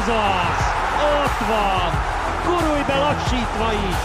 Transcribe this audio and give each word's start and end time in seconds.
Ez 0.00 0.08
az! 0.08 0.62
Ott 1.22 1.46
van! 1.48 1.92
Gurulj 2.44 2.82
be 2.86 2.98
lassítva 2.98 3.72
is! 3.72 3.96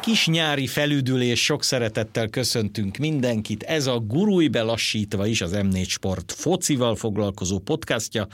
Kis 0.00 0.26
nyári 0.26 0.66
felüdülés, 0.66 1.44
sok 1.44 1.64
szeretettel 1.64 2.28
köszöntünk 2.28 2.96
mindenkit. 2.96 3.62
Ez 3.62 3.86
a 3.86 3.98
Gurulj 3.98 4.48
belassítva 4.48 5.26
is 5.26 5.40
az 5.40 5.52
M4 5.54 5.88
Sport 5.88 6.32
focival 6.32 6.96
foglalkozó 6.96 7.58
podcastja. 7.58 8.26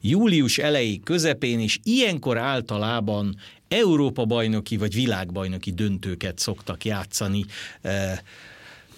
Július 0.00 0.58
elejé 0.58 1.00
közepén 1.04 1.60
is 1.60 1.80
ilyenkor 1.82 2.38
általában 2.38 3.36
Európa 3.68 4.24
bajnoki 4.24 4.76
vagy 4.76 4.94
világbajnoki 4.94 5.70
döntőket 5.70 6.38
szoktak 6.38 6.84
játszani 6.84 7.44
eh, 7.80 8.18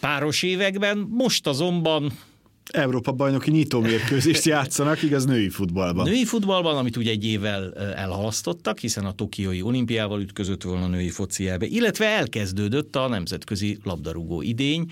páros 0.01 0.43
években. 0.43 0.99
Most 0.99 1.47
azonban 1.47 2.13
Európa 2.73 3.13
bajnoki 3.13 3.51
nyitómérkőzést 3.51 4.45
játszanak, 4.55 5.03
igaz, 5.03 5.25
női 5.25 5.49
futballban. 5.49 6.09
Női 6.09 6.25
futballban, 6.25 6.77
amit 6.77 6.97
ugye 6.97 7.11
egy 7.11 7.25
évvel 7.25 7.75
elhalasztottak, 7.75 8.79
hiszen 8.79 9.05
a 9.05 9.13
Tokiói 9.13 9.63
olimpiával 9.63 10.21
ütközött 10.21 10.63
volna 10.63 10.85
a 10.85 10.89
női 10.89 11.11
fociába, 11.11 11.65
illetve 11.65 12.07
elkezdődött 12.07 12.97
a 12.97 13.09
nemzetközi 13.09 13.79
labdarúgó 13.83 14.43
idény, 14.43 14.91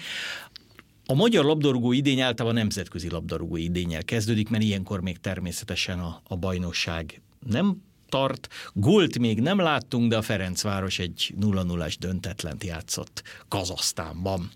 a 1.06 1.14
magyar 1.14 1.45
labdarúgó 1.45 1.92
idény 1.92 2.20
általában 2.20 2.59
nemzetközi 2.59 3.10
labdarúgó 3.10 3.56
idényel 3.56 4.05
kezdődik, 4.05 4.48
mert 4.48 4.62
ilyenkor 4.62 5.00
még 5.00 5.19
természetesen 5.19 5.98
a, 5.98 6.20
a 6.28 6.36
bajnokság 6.36 7.22
nem 7.50 7.83
tart. 8.09 8.48
Gólt 8.72 9.19
még 9.19 9.41
nem 9.41 9.59
láttunk, 9.59 10.11
de 10.11 10.16
a 10.16 10.22
Ferencváros 10.22 10.98
egy 10.98 11.34
0-0-as 11.41 11.95
döntetlent 11.98 12.64
játszott 12.64 13.22
Kazasztánban 13.48 14.50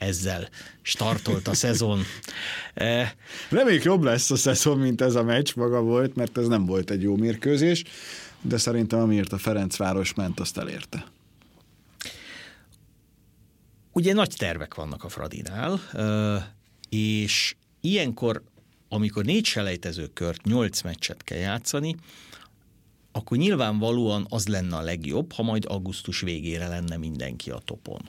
ezzel 0.00 0.48
startolt 0.82 1.48
a 1.48 1.54
szezon. 1.54 2.02
E, 2.74 3.14
Reméljük 3.50 3.82
jobb 3.82 4.02
lesz 4.02 4.30
a 4.30 4.36
szezon, 4.36 4.78
mint 4.78 5.00
ez 5.00 5.14
a 5.14 5.22
meccs 5.22 5.54
maga 5.54 5.80
volt, 5.80 6.14
mert 6.14 6.38
ez 6.38 6.46
nem 6.46 6.66
volt 6.66 6.90
egy 6.90 7.02
jó 7.02 7.16
mérkőzés, 7.16 7.84
de 8.40 8.58
szerintem 8.58 9.00
amiért 9.00 9.32
a 9.32 9.38
Ferencváros 9.38 10.14
ment, 10.14 10.40
azt 10.40 10.58
elérte. 10.58 11.04
Ugye 13.92 14.12
nagy 14.12 14.34
tervek 14.36 14.74
vannak 14.74 15.04
a 15.04 15.08
Fradinál, 15.08 15.80
és 16.88 17.56
ilyenkor, 17.80 18.42
amikor 18.88 19.24
négy 19.24 19.44
selejtezőkört, 19.44 20.44
nyolc 20.44 20.82
meccset 20.82 21.24
kell 21.24 21.38
játszani, 21.38 21.96
akkor 23.12 23.36
nyilvánvalóan 23.36 24.26
az 24.28 24.48
lenne 24.48 24.76
a 24.76 24.82
legjobb, 24.82 25.32
ha 25.32 25.42
majd 25.42 25.64
augusztus 25.68 26.20
végére 26.20 26.68
lenne 26.68 26.96
mindenki 26.96 27.50
a 27.50 27.58
topon 27.64 28.08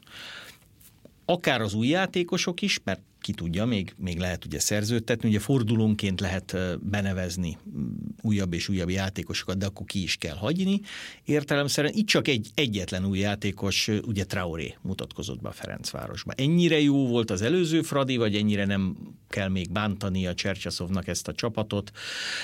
akár 1.32 1.62
az 1.62 1.74
új 1.74 1.88
játékosok 1.88 2.62
is, 2.62 2.80
mert 2.84 3.02
ki 3.22 3.34
tudja, 3.34 3.66
még, 3.66 3.94
még 3.98 4.18
lehet 4.18 4.46
ugye 4.46 4.60
szerződtetni, 4.60 5.30
ugye 5.30 5.40
fordulónként 5.40 6.20
lehet 6.20 6.58
benevezni 6.80 7.58
mm, 7.78 7.92
újabb 8.22 8.54
és 8.54 8.70
újabb 8.70 8.90
játékosokat, 8.90 9.58
de 9.58 9.66
akkor 9.66 9.86
ki 9.86 10.02
is 10.02 10.16
kell 10.16 10.36
hagyni. 10.36 10.82
Értelemszerűen 11.26 11.94
itt 11.94 12.08
csak 12.08 12.28
egy 12.28 12.50
egyetlen 12.56 13.06
új 13.06 13.20
játékos, 13.20 13.88
ugye 13.88 14.26
Traoré 14.26 14.76
mutatkozott 14.82 15.42
be 15.42 15.50
a 15.50 15.52
Ferencvárosba. 15.52 16.32
Ennyire 16.36 16.80
jó 16.80 17.08
volt 17.08 17.32
az 17.32 17.42
előző 17.42 17.82
Fradi, 17.82 18.18
vagy 18.18 18.36
ennyire 18.36 18.66
nem 18.66 18.98
kell 19.30 19.50
még 19.50 19.72
bántani 19.72 20.28
a 20.28 20.34
Csercsaszovnak 20.34 21.08
ezt 21.08 21.28
a 21.28 21.34
csapatot? 21.34 21.92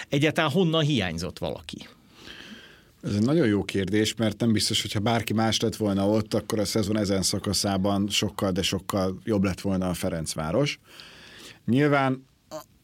Egyáltalán 0.09 0.51
honnan 0.51 0.83
hiányzott 0.83 1.39
valaki? 1.39 1.87
Ez 3.07 3.15
egy 3.15 3.25
nagyon 3.25 3.47
jó 3.47 3.63
kérdés, 3.63 4.15
mert 4.15 4.39
nem 4.39 4.51
biztos, 4.51 4.81
hogyha 4.81 4.99
bárki 4.99 5.33
más 5.33 5.59
lett 5.59 5.75
volna 5.75 6.09
ott, 6.09 6.33
akkor 6.33 6.59
a 6.59 6.65
szezon 6.65 6.97
ezen 6.97 7.21
szakaszában 7.21 8.07
sokkal, 8.07 8.51
de 8.51 8.61
sokkal 8.61 9.19
jobb 9.23 9.43
lett 9.43 9.61
volna 9.61 9.89
a 9.89 9.93
Ferencváros. 9.93 10.79
Nyilván 11.65 12.25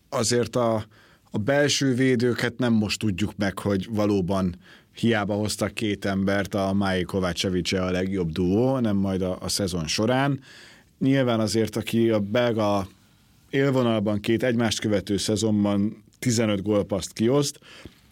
azért 0.10 0.56
a, 0.56 0.86
a 1.32 1.38
belső 1.38 1.94
védőket 1.94 2.58
nem 2.58 2.74
most 2.74 3.00
tudjuk 3.00 3.32
meg, 3.38 3.60
hogy 3.60 3.88
valóban 3.90 4.56
hiába 4.96 5.34
hoztak 5.34 5.74
két 5.74 6.06
embert, 6.06 6.54
a 6.56 6.74
Máj 6.74 7.02
Kovácsevics 7.02 7.74
a 7.74 7.92
legjobb 7.92 8.32
duó, 8.32 8.80
nem 8.80 8.96
majd 8.96 9.22
a, 9.22 9.38
a 9.42 9.50
szezon 9.50 9.88
során. 9.88 10.40
Nyilván 11.00 11.40
azért, 11.40 11.76
aki 11.76 12.10
a 12.10 12.20
belga 12.20 12.88
élvonalban 13.50 14.20
két 14.20 14.44
egymást 14.44 14.80
követő 14.80 15.18
szezonban 15.18 16.04
15 16.20 16.62
gólpaszt 16.62 17.14
kioszt, 17.14 17.60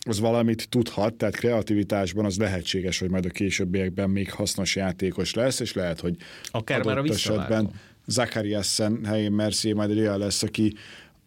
az 0.06 0.20
valamit 0.20 0.70
tudhat, 0.70 1.14
tehát 1.14 1.36
kreativitásban 1.36 2.26
az 2.26 2.38
lehetséges, 2.38 3.00
hogy 3.00 3.10
majd 3.10 3.26
a 3.26 3.30
későbbiekben 3.30 4.10
még 4.10 4.32
hasznos 4.32 4.76
játékos 4.76 5.34
lesz, 5.34 5.60
és 5.60 5.74
lehet, 5.74 6.00
hogy 6.00 6.16
akár 6.52 6.84
már 6.84 6.98
a 6.98 7.04
esetben 7.04 7.72
Zachariasen 8.06 9.06
helyén 9.06 9.32
Mercier 9.32 9.74
majd 9.76 9.98
olyan 9.98 10.18
lesz, 10.18 10.44
aki, 10.44 10.74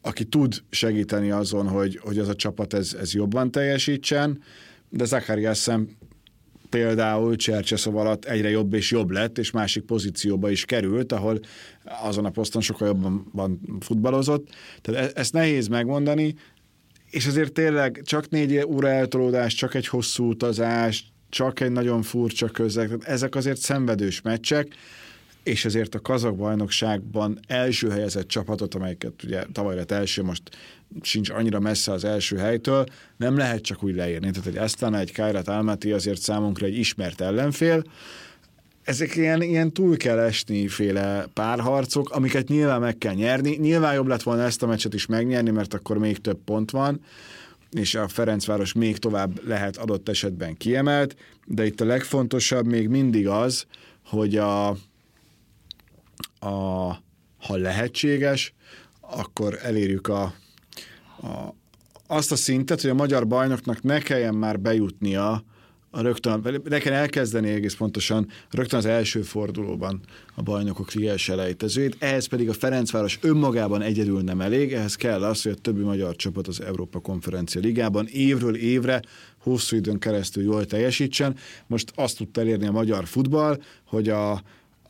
aki 0.03 0.25
tud 0.25 0.63
segíteni 0.71 1.31
azon, 1.31 1.69
hogy, 1.69 1.99
hogy 2.03 2.19
az 2.19 2.29
a 2.29 2.34
csapat 2.34 2.75
ez, 2.75 2.97
ez 3.01 3.15
jobban 3.15 3.51
teljesítsen, 3.51 4.43
de 4.89 5.05
Zachariasen 5.05 5.97
például 6.71 7.37
Csercseszov 7.37 7.97
alatt 7.97 8.25
egyre 8.25 8.51
jobb 8.51 8.75
és 8.75 8.91
jobb 8.91 9.11
lett, 9.11 9.39
és 9.39 9.51
másik 9.51 9.84
pozícióba 9.84 10.51
is 10.51 10.65
került, 10.65 11.13
ahol 11.13 11.41
azon 11.84 12.25
a 12.25 12.31
poszton 12.31 12.63
sokkal 12.63 12.87
jobban 12.87 13.61
futballozott. 13.81 14.49
Tehát 14.81 15.05
e- 15.05 15.21
ezt 15.21 15.33
nehéz 15.33 15.69
megmondani, 15.69 16.34
és 17.15 17.27
azért 17.27 17.53
tényleg 17.53 18.01
csak 18.05 18.29
négy 18.29 18.65
óra 18.67 18.89
eltolódás, 18.89 19.55
csak 19.55 19.75
egy 19.75 19.87
hosszú 19.87 20.29
utazás, 20.29 21.13
csak 21.29 21.61
egy 21.61 21.71
nagyon 21.71 22.03
furcsa 22.03 22.49
közeg, 22.49 22.87
tehát 22.87 23.05
ezek 23.05 23.35
azért 23.35 23.61
szenvedős 23.61 24.21
meccsek, 24.21 24.75
és 25.43 25.65
ezért 25.65 25.95
a 25.95 26.01
kazak 26.01 26.37
bajnokságban 26.37 27.41
első 27.47 27.91
helyezett 27.91 28.29
csapatot, 28.29 28.75
amelyiket 28.75 29.23
ugye 29.25 29.45
tavaly 29.53 29.75
lett 29.75 29.91
első, 29.91 30.23
most 30.23 30.43
sincs 31.03 31.31
annyira 31.31 31.61
messze 31.61 31.93
az 31.93 32.05
első 32.05 32.37
helytől, 32.37 32.85
nem 33.17 33.37
lehet 33.37 33.63
csak 33.63 33.83
úgy 33.83 33.95
leírni. 33.95 34.31
Tehát 34.31 34.47
egy 34.47 34.57
Esztana, 34.57 34.99
egy 34.99 35.13
Kairat 35.13 35.49
Almaty 35.49 35.93
azért 35.93 36.21
számunkra 36.21 36.67
egy 36.67 36.79
ismert 36.79 37.21
ellenfél, 37.21 37.85
ezek 38.84 39.17
ilyen, 39.17 39.43
ilyen 39.43 39.72
túl 39.72 39.97
kell 39.97 40.19
esni 40.19 40.69
féle 40.69 41.27
párharcok, 41.33 42.11
amiket 42.11 42.49
nyilván 42.49 42.81
meg 42.81 42.99
kell 42.99 43.15
nyerni. 43.15 43.56
Nyilván 43.56 43.95
jobb 43.95 44.06
lett 44.06 44.22
volna 44.22 44.43
ezt 44.43 44.62
a 44.62 44.67
meccset 44.67 44.95
is 44.95 45.06
megnyerni, 45.06 45.50
mert 45.50 45.75
akkor 45.75 45.99
még 45.99 46.19
több 46.19 46.39
pont 46.45 46.71
van, 46.71 47.00
és 47.71 47.95
a 47.95 48.09
Ferencváros 48.09 48.72
még 48.72 48.99
tovább 48.99 49.47
lehet 49.47 49.77
adott 49.77 50.09
esetben 50.09 50.56
kiemelt, 50.56 51.17
de 51.47 51.67
itt 51.67 51.81
a 51.81 51.84
legfontosabb 51.84 52.67
még 52.67 52.89
mindig 52.89 53.28
az, 53.28 53.67
hogy 54.05 54.37
a, 54.37 54.69
a 56.41 57.03
ha 57.39 57.56
lehetséges, 57.56 58.55
akkor 59.01 59.59
elérjük 59.62 60.09
a, 60.09 60.22
a, 61.22 61.55
azt 62.06 62.33
a 62.33 62.37
szintet, 62.37 62.81
hogy 62.81 62.91
a 62.91 62.95
magyar 62.95 63.27
bajnoknak 63.27 63.83
ne 63.83 63.99
kelljen 63.99 64.34
már 64.34 64.61
bejutnia 64.61 65.45
a 65.94 66.00
rögtön, 66.00 66.60
ne 66.69 66.78
kell 66.78 66.93
elkezdeni 66.93 67.50
egész 67.50 67.75
pontosan 67.75 68.28
rögtön 68.50 68.78
az 68.78 68.87
első 68.87 69.22
fordulóban 69.22 70.00
a 70.34 70.43
bajnokok 70.43 70.93
liges 70.93 71.28
elejtezőjét, 71.28 71.97
ehhez 71.99 72.27
pedig 72.27 72.49
a 72.49 72.53
Ferencváros 72.53 73.19
önmagában 73.22 73.82
egyedül 73.82 74.21
nem 74.21 74.41
elég, 74.41 74.72
ehhez 74.72 74.94
kell 74.94 75.25
az, 75.25 75.43
hogy 75.43 75.53
a 75.53 75.60
többi 75.60 75.83
magyar 75.83 76.16
csapat 76.16 76.49
az 76.49 76.60
Európa 76.60 77.00
Konferencia 77.00 77.60
Ligában 77.60 78.06
évről 78.06 78.56
évre 78.56 79.03
hosszú 79.38 79.77
időn 79.77 79.99
keresztül 79.99 80.43
jól 80.43 80.65
teljesítsen. 80.65 81.37
Most 81.66 81.93
azt 81.94 82.16
tudta 82.16 82.41
elérni 82.41 82.66
a 82.66 82.72
magyar 82.72 83.06
futball, 83.06 83.60
hogy 83.87 84.09
a, 84.09 84.43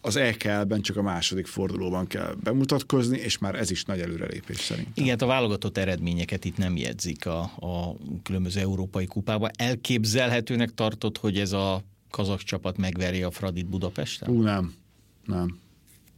az 0.04 0.16
EKL-ben 0.16 0.80
csak 0.80 0.96
a 0.96 1.02
második 1.02 1.46
fordulóban 1.46 2.06
kell 2.06 2.34
bemutatkozni, 2.42 3.18
és 3.18 3.38
már 3.38 3.54
ez 3.54 3.70
is 3.70 3.84
nagy 3.84 4.00
előrelépés 4.00 4.58
szerint. 4.58 4.88
Igen, 4.94 5.18
a 5.18 5.26
válogatott 5.26 5.78
eredményeket 5.78 6.44
itt 6.44 6.56
nem 6.56 6.76
jegyzik 6.76 7.26
a, 7.26 7.40
a 7.40 7.96
különböző 8.22 8.60
európai 8.60 9.06
kupába. 9.06 9.50
Elképzelhetőnek 9.56 10.74
tartott, 10.74 11.18
hogy 11.18 11.38
ez 11.38 11.52
a 11.52 11.84
kazak 12.10 12.42
csapat 12.42 12.76
megveri 12.76 13.22
a 13.22 13.30
Fradit 13.30 13.66
Budapesten? 13.66 14.30
Ú, 14.30 14.42
nem. 14.42 14.74
Nem. 15.24 15.58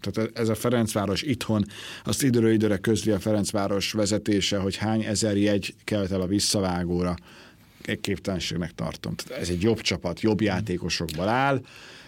Tehát 0.01 0.39
ez 0.39 0.49
a 0.49 0.55
Ferencváros 0.55 1.23
itthon, 1.23 1.65
azt 2.05 2.23
időről 2.23 2.53
időre 2.53 2.77
közli 2.77 3.11
a 3.11 3.21
Ferencváros 3.21 3.93
vezetése, 3.93 4.59
hogy 4.59 4.77
hány 4.77 5.03
ezer 5.03 5.37
jegy 5.37 5.75
kelt 5.85 6.11
el 6.11 6.21
a 6.21 6.27
visszavágóra. 6.27 7.17
Képtelenségnek 8.01 8.75
tartom. 8.75 9.15
Tehát 9.15 9.43
ez 9.43 9.49
egy 9.49 9.63
jobb 9.63 9.81
csapat, 9.81 10.21
jobb 10.21 10.41
játékosokból 10.41 11.29
áll. 11.29 11.61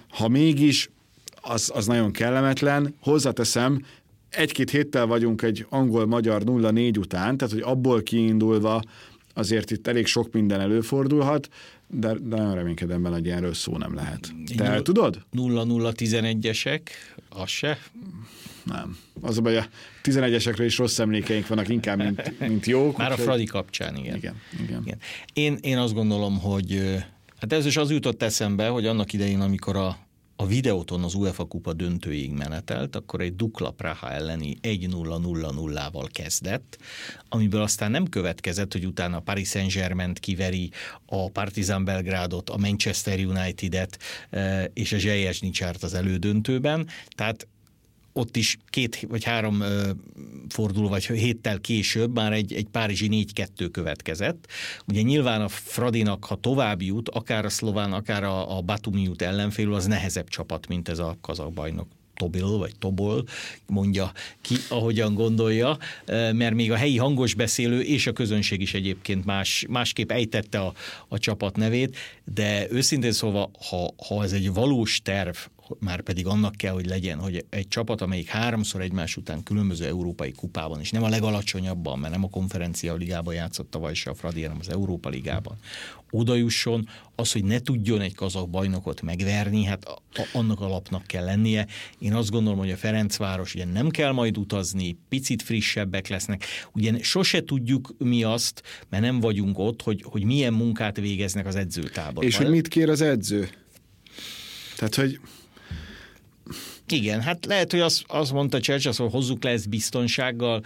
Ha 0.09 0.29
mégis 0.29 0.91
az, 1.41 1.71
az 1.75 1.87
nagyon 1.87 2.13
kellemetlen. 2.13 2.95
Hozzáteszem, 3.01 3.85
egy-két 4.29 4.71
héttel 4.71 5.07
vagyunk 5.07 5.43
egy 5.43 5.67
angol-magyar 5.69 6.43
0-4 6.45 6.99
után, 6.99 7.37
tehát 7.37 7.55
hogy 7.55 7.63
abból 7.63 8.03
kiindulva 8.03 8.83
azért 9.35 9.71
itt 9.71 9.87
elég 9.87 10.07
sok 10.07 10.33
minden 10.33 10.61
előfordulhat, 10.61 11.49
de, 11.87 12.15
de 12.15 12.37
nagyon 12.37 12.55
reménykedem 12.55 13.03
benne, 13.03 13.15
hogy 13.15 13.29
erről 13.29 13.55
szó 13.55 13.77
nem 13.77 13.95
lehet. 13.95 14.33
Te 14.57 14.65
el 14.65 14.83
tudod? 14.83 15.25
0-0-11-esek, 15.37 16.81
az 17.29 17.49
se? 17.49 17.79
Nem. 18.65 18.99
Az 19.21 19.39
a 19.39 19.41
baj, 19.41 19.57
a 19.57 19.67
11-esekről 20.03 20.65
is 20.65 20.79
rossz 20.79 20.99
emlékeink 20.99 21.47
vannak 21.47 21.69
inkább, 21.69 21.99
mint, 21.99 22.39
mint 22.49 22.67
jók. 22.67 22.97
Már 22.97 23.13
a 23.13 23.17
Fradi 23.17 23.45
kapcsán, 23.45 23.97
igen. 23.97 24.17
Igen, 24.17 24.35
igen. 24.63 24.83
igen. 24.85 24.99
Én, 25.33 25.59
én 25.61 25.79
azt 25.79 25.95
gondolom, 25.95 26.39
hogy 26.39 26.97
hát 27.41 27.53
ez 27.53 27.67
is 27.67 27.77
az 27.77 27.91
jutott 27.91 28.23
eszembe, 28.23 28.69
hogy 28.69 28.87
annak 28.87 29.13
idején, 29.13 29.41
amikor 29.41 29.77
a 29.77 30.08
a 30.41 30.47
videóton 30.47 31.03
az 31.03 31.15
UEFA 31.15 31.45
kupa 31.45 31.73
döntőig 31.73 32.31
menetelt, 32.31 32.97
akkor 32.97 33.21
egy 33.21 33.37
Dukla 33.37 33.71
Praha 33.71 34.11
elleni 34.11 34.59
1-0-0-0-val 34.63 36.09
kezdett, 36.13 36.79
amiből 37.29 37.63
aztán 37.63 37.91
nem 37.91 38.09
következett, 38.09 38.73
hogy 38.73 38.87
utána 38.87 39.17
a 39.17 39.21
Paris 39.21 39.49
Saint-Germain 39.49 40.15
kiveri 40.15 40.71
a 41.07 41.31
Partizan 41.31 41.85
Belgrádot, 41.85 42.51
a 42.51 42.57
Manchester 42.57 43.19
United-et 43.19 43.99
eh, 44.31 44.65
és 44.73 44.93
a 44.93 44.99
Zselyesnicsárt 44.99 45.83
az 45.83 45.95
elődöntőben, 45.95 46.87
tehát 47.09 47.47
ott 48.19 48.37
is 48.37 48.59
két 48.71 49.07
vagy 49.09 49.25
három 49.25 49.63
forduló, 50.49 50.89
vagy 50.89 51.07
héttel 51.07 51.61
később 51.61 52.15
már 52.15 52.33
egy, 52.33 52.53
egy 52.53 52.67
párizsi 52.67 53.27
4-2 53.35 53.69
következett. 53.73 54.47
Ugye 54.87 55.01
nyilván 55.01 55.41
a 55.41 55.49
Fradinak, 55.49 56.25
ha 56.25 56.35
tovább 56.35 56.83
jut, 56.83 57.09
akár 57.09 57.45
a 57.45 57.49
szlován, 57.49 57.93
akár 57.93 58.25
a, 58.25 58.57
a 58.57 58.61
Batumi 58.61 59.03
jut 59.03 59.23
ellenfélül, 59.23 59.75
az 59.75 59.87
nehezebb 59.87 60.29
csapat, 60.29 60.67
mint 60.69 60.89
ez 60.89 60.99
a 60.99 61.17
kazak 61.21 61.53
bajnok. 61.53 61.87
Tobil 62.15 62.47
vagy 62.47 62.73
Tobol, 62.79 63.25
mondja 63.67 64.13
ki, 64.41 64.55
ahogyan 64.69 65.15
gondolja, 65.15 65.79
mert 66.33 66.55
még 66.55 66.73
a 66.73 66.77
helyi 66.77 66.97
hangos 66.97 67.35
beszélő 67.35 67.81
és 67.81 68.07
a 68.07 68.13
közönség 68.13 68.61
is 68.61 68.75
egyébként 68.75 69.25
más, 69.25 69.67
másképp 69.69 70.11
ejtette 70.11 70.61
a, 70.61 70.73
a 71.09 71.19
csapat 71.19 71.57
nevét, 71.57 71.97
de 72.25 72.67
őszintén 72.71 73.13
szóval, 73.13 73.51
ha, 73.69 73.91
ha 74.09 74.23
ez 74.23 74.33
egy 74.33 74.53
valós 74.53 75.01
terv, 75.03 75.37
már 75.81 76.01
pedig 76.01 76.27
annak 76.27 76.55
kell, 76.55 76.73
hogy 76.73 76.87
legyen, 76.87 77.19
hogy 77.19 77.45
egy 77.51 77.69
csapat, 77.69 78.01
amelyik 78.01 78.29
háromszor 78.29 78.81
egymás 78.81 79.17
után 79.17 79.43
különböző 79.43 79.87
európai 79.87 80.33
kupában, 80.33 80.81
és 80.81 80.91
nem 80.91 81.03
a 81.03 81.09
legalacsonyabban, 81.09 81.99
mert 81.99 82.13
nem 82.13 82.25
a 82.25 82.29
konferencia 82.29 82.95
ligában 82.95 83.35
játszott 83.35 83.71
tavaly 83.71 83.95
se 83.95 84.11
a 84.11 84.15
Fradi, 84.15 84.43
hanem 84.43 84.59
az 84.61 84.69
Európa 84.69 85.09
ligában, 85.09 85.59
oda 86.11 86.35
jusson, 86.35 86.89
az, 87.15 87.33
hogy 87.33 87.45
ne 87.45 87.59
tudjon 87.59 88.01
egy 88.01 88.15
kazak 88.15 88.51
bajnokot 88.51 89.03
megverni, 89.03 89.65
hát 89.65 89.85
a, 89.85 89.99
a, 90.15 90.29
annak 90.33 90.61
alapnak 90.61 91.07
kell 91.07 91.25
lennie. 91.25 91.67
Én 91.99 92.15
azt 92.15 92.31
gondolom, 92.31 92.59
hogy 92.59 92.71
a 92.71 92.77
Ferencváros 92.77 93.55
ugye 93.55 93.65
nem 93.65 93.89
kell 93.89 94.13
majd 94.13 94.39
utazni, 94.39 94.99
picit 95.09 95.43
frissebbek 95.43 96.09
lesznek. 96.09 96.45
Ugye 96.73 97.03
sose 97.03 97.45
tudjuk 97.45 97.95
mi 97.99 98.23
azt, 98.23 98.63
mert 98.89 99.03
nem 99.03 99.21
vagyunk 99.21 99.59
ott, 99.59 99.83
hogy, 99.83 100.03
hogy 100.07 100.25
milyen 100.25 100.53
munkát 100.53 100.97
végeznek 100.97 101.47
az 101.47 101.57
edzőtáborban. 101.57 102.25
És 102.25 102.37
hogy 102.37 102.51
mit 102.51 102.69
kér 102.69 102.89
az 102.89 103.01
edző? 103.01 103.49
Tehát, 104.77 104.95
hogy 104.95 105.21
igen, 106.93 107.21
hát 107.21 107.47
lehet, 107.47 107.71
hogy 107.71 107.81
azt, 107.81 108.05
azt 108.07 108.33
mondta 108.33 108.61
Churchill, 108.61 108.93
hogy 108.97 109.11
hozzuk 109.11 109.45
le 109.45 109.51
ezt 109.51 109.69
biztonsággal, 109.69 110.63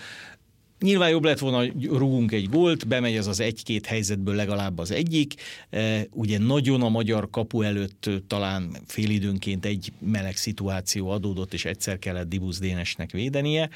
Nyilván 0.83 1.11
jobb 1.11 1.25
lett 1.25 1.39
volna, 1.39 1.57
hogy 1.57 1.87
rúgunk 1.87 2.33
egy 2.33 2.49
gólt, 2.49 2.89
bemegy 2.89 3.17
az 3.17 3.27
az 3.27 3.41
egy-két 3.41 3.87
helyzetből 3.87 4.35
legalább 4.35 4.79
az 4.79 4.91
egyik. 4.91 5.35
E, 5.71 6.07
ugye 6.11 6.39
nagyon 6.39 6.83
a 6.83 6.89
magyar 6.89 7.31
kapu 7.31 7.63
előtt 7.63 8.11
talán 8.27 8.77
félidőnként 8.87 9.65
egy 9.65 9.93
meleg 9.99 10.37
szituáció 10.37 11.09
adódott, 11.09 11.53
és 11.53 11.65
egyszer 11.65 11.99
kellett 11.99 12.29
Dibusz 12.29 12.59
Dénesnek 12.59 13.11
védenie. 13.11 13.69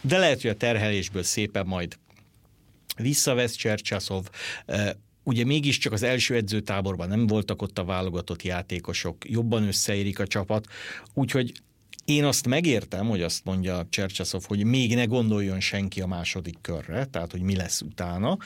De 0.00 0.18
lehet, 0.18 0.40
hogy 0.40 0.50
a 0.50 0.56
terhelésből 0.56 1.22
szépen 1.22 1.66
majd 1.66 1.98
visszavesz 2.96 3.54
Csercsaszov, 3.54 4.24
e, 4.66 4.96
ugye 5.30 5.44
mégiscsak 5.44 5.92
az 5.92 6.02
első 6.02 6.34
edzőtáborban 6.34 7.08
nem 7.08 7.26
voltak 7.26 7.62
ott 7.62 7.78
a 7.78 7.84
válogatott 7.84 8.42
játékosok, 8.42 9.30
jobban 9.30 9.62
összeérik 9.62 10.18
a 10.18 10.26
csapat, 10.26 10.66
úgyhogy 11.14 11.52
én 12.04 12.24
azt 12.24 12.46
megértem, 12.46 13.08
hogy 13.08 13.22
azt 13.22 13.44
mondja 13.44 13.86
Csercsaszov, 13.90 14.44
hogy 14.46 14.64
még 14.64 14.94
ne 14.94 15.04
gondoljon 15.04 15.60
senki 15.60 16.00
a 16.00 16.06
második 16.06 16.56
körre, 16.60 17.04
tehát 17.04 17.30
hogy 17.30 17.42
mi 17.42 17.56
lesz 17.56 17.80
utána, 17.80 18.38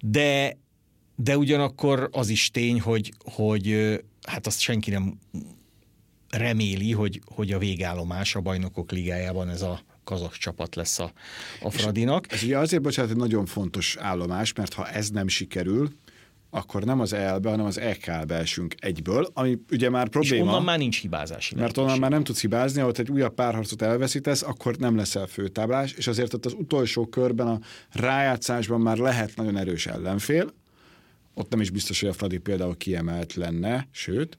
de, 0.00 0.58
de 1.16 1.38
ugyanakkor 1.38 2.08
az 2.12 2.28
is 2.28 2.50
tény, 2.50 2.80
hogy, 2.80 3.12
hogy 3.18 3.96
hát 4.26 4.46
azt 4.46 4.60
senki 4.60 4.90
nem 4.90 5.18
reméli, 6.30 6.92
hogy, 6.92 7.20
hogy 7.24 7.52
a 7.52 7.58
végállomás 7.58 8.34
a 8.34 8.40
bajnokok 8.40 8.92
ligájában 8.92 9.48
ez 9.48 9.62
a 9.62 9.80
kazak 10.04 10.36
csapat 10.36 10.74
lesz 10.74 10.98
a, 10.98 11.12
a 11.62 11.70
Fradinak. 11.70 12.32
Ez 12.32 12.42
ugye 12.42 12.58
azért, 12.58 12.82
bocsánat, 12.82 13.10
egy 13.10 13.16
nagyon 13.16 13.46
fontos 13.46 13.96
állomás, 13.96 14.52
mert 14.52 14.72
ha 14.72 14.88
ez 14.88 15.10
nem 15.10 15.28
sikerül, 15.28 15.90
akkor 16.56 16.84
nem 16.84 17.00
az 17.00 17.12
EL-be, 17.12 17.50
hanem 17.50 17.66
az 17.66 17.78
EK-be 17.78 18.34
esünk 18.34 18.74
egyből, 18.78 19.28
ami 19.32 19.58
ugye 19.70 19.90
már 19.90 20.08
probléma. 20.08 20.44
És 20.44 20.48
onnan 20.50 20.62
már 20.62 20.78
nincs 20.78 21.00
hibázási 21.00 21.54
Mert 21.54 21.76
onnan 21.76 21.98
már 21.98 22.10
nem 22.10 22.24
tudsz 22.24 22.40
hibázni, 22.40 22.80
ahol 22.80 22.92
egy 22.96 23.10
újabb 23.10 23.34
párharcot 23.34 23.82
elveszítesz, 23.82 24.42
akkor 24.42 24.76
nem 24.76 24.96
leszel 24.96 25.26
főtáblás, 25.26 25.92
és 25.92 26.06
azért 26.06 26.34
ott 26.34 26.46
az 26.46 26.52
utolsó 26.52 27.06
körben 27.06 27.46
a 27.46 27.60
rájátszásban 27.92 28.80
már 28.80 28.96
lehet 28.96 29.36
nagyon 29.36 29.56
erős 29.56 29.86
ellenfél, 29.86 30.52
ott 31.34 31.50
nem 31.50 31.60
is 31.60 31.70
biztos, 31.70 32.00
hogy 32.00 32.08
a 32.08 32.12
Fradi 32.12 32.38
például 32.38 32.76
kiemelt 32.76 33.34
lenne, 33.34 33.88
sőt, 33.90 34.38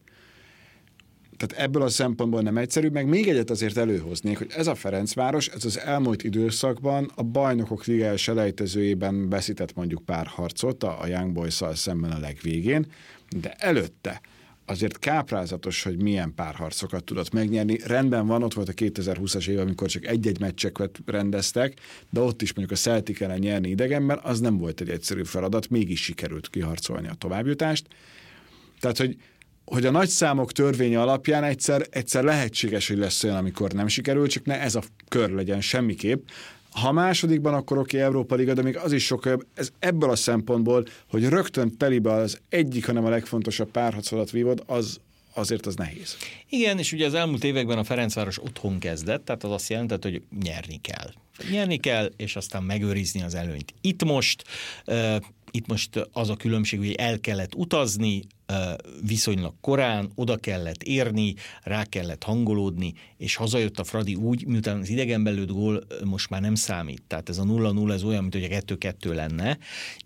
tehát 1.38 1.64
ebből 1.64 1.82
a 1.82 1.90
szempontból 1.90 2.42
nem 2.42 2.58
egyszerű, 2.58 2.88
meg 2.88 3.08
még 3.08 3.28
egyet 3.28 3.50
azért 3.50 3.78
előhoznék, 3.78 4.38
hogy 4.38 4.52
ez 4.56 4.68
a 4.68 4.76
Ferencváros, 4.76 5.48
ez 5.48 5.66
az 5.66 5.80
elmúlt 5.80 6.24
időszakban 6.24 7.12
a 7.16 7.24
bajnokok 7.24 7.86
ligája 7.86 8.18
selejtezőjében 8.18 9.30
beszített 9.30 9.76
mondjuk 9.76 10.06
pár 10.06 10.28
harcot 10.28 10.84
a 10.84 11.08
Young 11.08 11.32
boys 11.32 11.62
szemben 11.74 12.12
a 12.12 12.20
legvégén, 12.20 12.86
de 13.30 13.54
előtte 13.58 14.22
azért 14.70 15.00
káprázatos, 15.00 15.84
hogy 15.84 16.02
milyen 16.02 16.34
párharcokat 16.36 17.04
tudott 17.04 17.34
megnyerni. 17.34 17.80
Rendben 17.86 18.28
van, 18.28 18.44
ott 18.44 18.54
volt 18.54 18.70
a 18.70 18.74
2020-as 18.74 19.48
év, 19.48 19.60
amikor 19.60 19.88
csak 19.88 20.06
egy-egy 20.06 20.40
meccseket 20.40 21.00
rendeztek, 21.06 21.80
de 22.10 22.20
ott 22.20 22.42
is 22.42 22.54
mondjuk 22.54 22.78
a 22.78 22.82
Celtic 22.82 23.22
ellen 23.22 23.40
nyerni 23.40 23.70
idegenben, 23.70 24.20
az 24.24 24.40
nem 24.40 24.58
volt 24.58 24.82
egy 24.82 24.90
egyszerű 24.90 25.24
feladat, 25.24 25.70
mégis 25.70 26.04
sikerült 26.04 26.50
kiharcolni 26.50 27.08
a 27.08 27.14
továbbjutást. 27.14 27.88
Tehát, 28.80 28.98
hogy 28.98 29.18
hogy 29.72 29.86
a 29.86 29.92
nagy 29.92 30.10
számok 30.10 30.52
törvénye 30.52 31.02
alapján 31.02 31.44
egyszer, 31.44 31.88
egyszer 31.90 32.24
lehetséges, 32.24 32.88
hogy 32.88 32.98
lesz 32.98 33.24
olyan, 33.24 33.36
amikor 33.36 33.72
nem 33.72 33.88
sikerül, 33.88 34.28
csak 34.28 34.46
ne 34.46 34.62
ez 34.62 34.76
a 34.76 34.82
kör 35.08 35.30
legyen 35.30 35.62
semmiképp. 35.62 36.28
Ha 36.72 36.92
másodikban, 36.92 37.54
akkor 37.54 37.78
oké, 37.78 37.96
okay, 37.96 38.08
Európa 38.08 38.36
Liga, 38.36 38.54
de 38.54 38.62
még 38.62 38.78
az 38.78 38.92
is 38.92 39.06
sokkal 39.06 39.42
Ez 39.54 39.70
ebből 39.80 40.10
a 40.10 40.16
szempontból, 40.16 40.86
hogy 41.10 41.30
rögtön 41.30 41.78
telibe 41.78 42.12
az 42.12 42.40
egyik, 42.50 42.86
hanem 42.86 43.06
a 43.06 43.10
legfontosabb 43.10 43.72
párharcodat 43.72 44.32
vívod, 44.32 44.64
az, 44.66 45.00
azért 45.34 45.66
az 45.66 45.76
nehéz. 45.76 46.18
Igen, 46.50 46.78
és 46.78 46.92
ugye 46.92 47.06
az 47.06 47.14
elmúlt 47.14 47.44
években 47.44 47.78
a 47.78 47.84
Ferencváros 47.84 48.42
otthon 48.44 48.80
kezdett, 48.80 49.26
tehát 49.26 49.44
az 49.44 49.52
azt 49.52 49.70
jelentett, 49.70 50.04
hogy 50.04 50.22
nyerni 50.44 50.82
kell. 50.82 51.12
Nyerni 51.52 51.78
kell, 51.78 52.12
és 52.18 52.36
aztán 52.36 52.64
megőrizni 52.64 53.22
az 53.22 53.36
előnyt. 53.36 53.74
Itt 53.82 54.04
most, 54.04 54.44
itt 55.52 55.68
most 55.68 56.08
az 56.12 56.30
a 56.30 56.36
különbség, 56.36 56.80
hogy 56.80 56.92
el 56.92 57.20
kellett 57.20 57.56
utazni, 57.56 58.22
viszonylag 59.08 59.54
korán, 59.62 60.12
oda 60.16 60.36
kellett 60.36 60.84
érni, 60.84 61.36
rá 61.64 61.84
kellett 61.84 62.24
hangolódni, 62.24 62.94
és 63.18 63.36
hazajött 63.36 63.80
a 63.80 63.84
Fradi 63.84 64.16
úgy, 64.16 64.46
miután 64.46 64.80
az 64.80 64.90
idegen 64.90 65.24
belőtt 65.24 65.52
gól 65.52 65.84
most 66.04 66.30
már 66.30 66.42
nem 66.42 66.56
számít. 66.56 67.04
Tehát 67.08 67.30
ez 67.30 67.38
a 67.38 67.44
0-0 67.44 67.92
ez 67.92 68.04
olyan, 68.04 68.22
mint 68.22 68.34
hogy 68.34 68.44
a 68.44 68.48
2-2 68.48 69.16
lenne. 69.16 69.58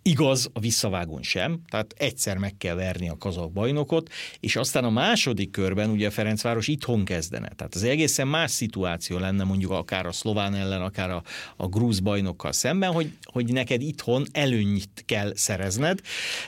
Igaz, 0.01 0.49
a 0.53 0.59
visszavágón 0.59 1.21
sem, 1.21 1.59
tehát 1.69 1.93
egyszer 1.97 2.37
meg 2.37 2.57
kell 2.57 2.75
verni 2.75 3.09
a 3.09 3.17
kazak 3.17 3.51
bajnokot, 3.51 4.09
és 4.39 4.55
aztán 4.55 4.83
a 4.83 4.89
második 4.89 5.51
körben 5.51 5.89
ugye 5.89 6.07
a 6.07 6.11
Ferencváros 6.11 6.67
itthon 6.67 7.05
kezdene. 7.05 7.49
Tehát 7.55 7.75
az 7.75 7.83
egészen 7.83 8.27
más 8.27 8.51
szituáció 8.51 9.17
lenne 9.17 9.43
mondjuk 9.43 9.71
akár 9.71 10.05
a 10.05 10.11
szlován 10.11 10.53
ellen, 10.53 10.81
akár 10.81 11.09
a, 11.09 11.23
a 11.57 11.67
grúz 11.67 11.99
bajnokkal 11.99 12.51
szemben, 12.51 12.91
hogy, 12.91 13.11
hogy 13.23 13.53
neked 13.53 13.81
itthon 13.81 14.25
előnyt 14.31 15.03
kell 15.05 15.30
szerezned, 15.35 15.99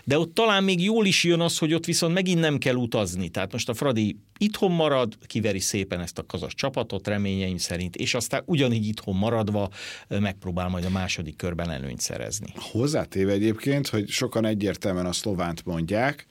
de 0.03 0.19
ott 0.19 0.33
talán 0.33 0.63
még 0.63 0.83
jól 0.83 1.05
is 1.05 1.23
jön 1.23 1.39
az, 1.39 1.57
hogy 1.57 1.73
ott 1.73 1.85
viszont 1.85 2.13
megint 2.13 2.39
nem 2.39 2.57
kell 2.57 2.75
utazni. 2.75 3.29
Tehát 3.29 3.51
most 3.51 3.69
a 3.69 3.73
Fradi 3.73 4.17
itthon 4.37 4.71
marad, 4.71 5.17
kiveri 5.25 5.59
szépen 5.59 5.99
ezt 5.99 6.17
a 6.17 6.25
kazas 6.25 6.53
csapatot 6.55 7.07
reményeim 7.07 7.57
szerint, 7.57 7.95
és 7.95 8.13
aztán 8.13 8.43
ugyanígy 8.45 8.87
itthon 8.87 9.15
maradva 9.15 9.69
megpróbál 10.07 10.69
majd 10.69 10.85
a 10.85 10.89
második 10.89 11.35
körben 11.35 11.69
előnyt 11.69 12.01
szerezni. 12.01 12.53
Hozzátéve 12.55 13.31
egyébként, 13.31 13.87
hogy 13.87 14.09
sokan 14.09 14.45
egyértelműen 14.45 15.05
a 15.05 15.13
szlovánt 15.13 15.65
mondják, 15.65 16.27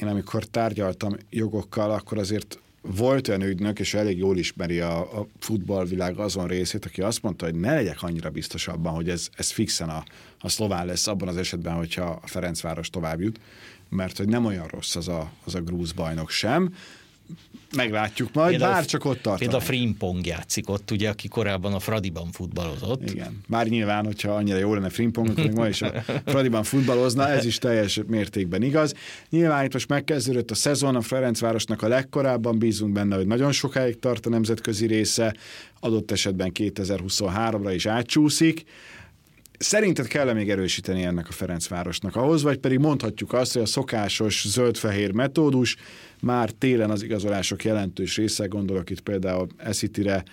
én 0.00 0.08
amikor 0.08 0.44
tárgyaltam 0.44 1.16
jogokkal, 1.30 1.90
akkor 1.90 2.18
azért 2.18 2.60
volt 2.86 3.28
olyan 3.28 3.42
ügynök, 3.42 3.78
és 3.78 3.94
elég 3.94 4.18
jól 4.18 4.38
ismeri 4.38 4.80
a, 4.80 5.20
a 5.20 5.26
futballvilág 5.38 6.18
azon 6.18 6.46
részét, 6.46 6.84
aki 6.84 7.00
azt 7.00 7.22
mondta, 7.22 7.44
hogy 7.44 7.54
ne 7.54 7.74
legyek 7.74 8.02
annyira 8.02 8.30
biztos 8.30 8.68
abban, 8.68 8.94
hogy 8.94 9.08
ez, 9.08 9.28
ez 9.36 9.50
fixen 9.50 9.88
a, 9.88 10.04
a 10.40 10.48
szlován 10.48 10.86
lesz 10.86 11.06
abban 11.06 11.28
az 11.28 11.36
esetben, 11.36 11.74
hogyha 11.74 12.20
a 12.22 12.26
Ferencváros 12.26 12.90
tovább 12.90 13.20
jut 13.20 13.38
mert 13.88 14.16
hogy 14.16 14.28
nem 14.28 14.44
olyan 14.44 14.66
rossz 14.66 14.96
az 14.96 15.08
a, 15.08 15.30
az 15.44 15.54
a 15.54 15.60
grúz 15.60 15.92
bajnok 15.92 16.30
sem. 16.30 16.74
Meglátjuk 17.76 18.32
majd, 18.32 18.50
például, 18.50 18.72
bár 18.72 18.84
csak 18.84 19.04
ott 19.04 19.22
tart. 19.22 19.38
Például 19.38 19.60
a 19.60 19.64
Frimpong 19.64 20.26
játszik 20.26 20.68
ott, 20.68 20.90
ugye, 20.90 21.08
aki 21.08 21.28
korábban 21.28 21.72
a 21.72 21.78
Fradiban 21.78 22.32
futballozott. 22.32 23.10
Igen. 23.10 23.40
Már 23.48 23.66
nyilván, 23.66 24.04
hogyha 24.04 24.34
annyira 24.34 24.58
jó 24.58 24.74
lenne 24.74 24.88
Frimpong, 24.88 25.28
akkor 25.28 25.50
ma 25.50 25.68
is 25.68 25.82
a 25.82 25.92
Fradiban 26.24 26.62
futballozna, 26.62 27.28
ez 27.28 27.44
is 27.44 27.58
teljes 27.58 28.00
mértékben 28.06 28.62
igaz. 28.62 28.94
Nyilván 29.30 29.64
itt 29.64 29.72
most 29.72 29.88
megkezdődött 29.88 30.50
a 30.50 30.54
szezon, 30.54 30.96
a 30.96 31.00
Ferencvárosnak 31.00 31.82
a 31.82 31.88
legkorábban 31.88 32.58
bízunk 32.58 32.92
benne, 32.92 33.16
hogy 33.16 33.26
nagyon 33.26 33.52
sokáig 33.52 33.98
tart 33.98 34.26
a 34.26 34.30
nemzetközi 34.30 34.86
része, 34.86 35.34
adott 35.80 36.10
esetben 36.10 36.50
2023-ra 36.54 37.70
is 37.74 37.86
átcsúszik 37.86 38.64
Szerinted 39.58 40.06
kell 40.06 40.32
még 40.32 40.50
erősíteni 40.50 41.02
ennek 41.02 41.28
a 41.28 41.32
Ferencvárosnak 41.32 42.16
ahhoz, 42.16 42.42
vagy 42.42 42.58
pedig 42.58 42.78
mondhatjuk 42.78 43.32
azt, 43.32 43.52
hogy 43.52 43.62
a 43.62 43.66
szokásos 43.66 44.48
zöld-fehér 44.48 45.12
metódus 45.12 45.76
már 46.26 46.50
télen 46.50 46.90
az 46.90 47.02
igazolások 47.02 47.64
jelentős 47.64 48.16
része, 48.16 48.46
gondolok 48.46 48.90
itt 48.90 49.00
például 49.00 49.46
Eszitire, 49.56 50.24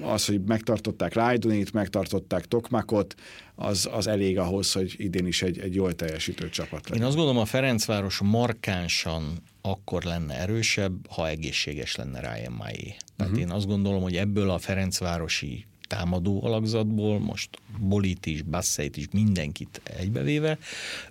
az, 0.00 0.26
hogy 0.26 0.40
megtartották 0.40 1.14
Lajdonit, 1.14 1.72
megtartották 1.72 2.44
Tokmakot, 2.44 3.14
az, 3.54 3.88
az 3.92 4.06
elég 4.06 4.38
ahhoz, 4.38 4.72
hogy 4.72 4.94
idén 4.98 5.26
is 5.26 5.42
egy, 5.42 5.58
egy 5.58 5.74
jól 5.74 5.94
teljesítő 5.94 6.48
csapat 6.48 6.88
legyen. 6.88 7.02
Én 7.02 7.08
azt 7.08 7.16
gondolom, 7.16 7.40
a 7.40 7.44
Ferencváros 7.44 8.20
markánsan 8.24 9.22
akkor 9.60 10.02
lenne 10.02 10.34
erősebb, 10.34 11.06
ha 11.10 11.28
egészséges 11.28 11.96
lenne 11.96 12.20
Ryan 12.20 12.52
Mai. 12.52 12.96
Tehát 13.16 13.32
uh-huh. 13.32 13.40
én 13.40 13.50
azt 13.50 13.66
gondolom, 13.66 14.02
hogy 14.02 14.16
ebből 14.16 14.50
a 14.50 14.58
Ferencvárosi 14.58 15.66
támadó 15.86 16.44
alakzatból, 16.44 17.18
most 17.18 17.48
Bolit 17.78 18.26
is, 18.26 18.42
Basszeit 18.42 18.96
is, 18.96 19.06
mindenkit 19.12 19.80
egybevéve, 19.98 20.58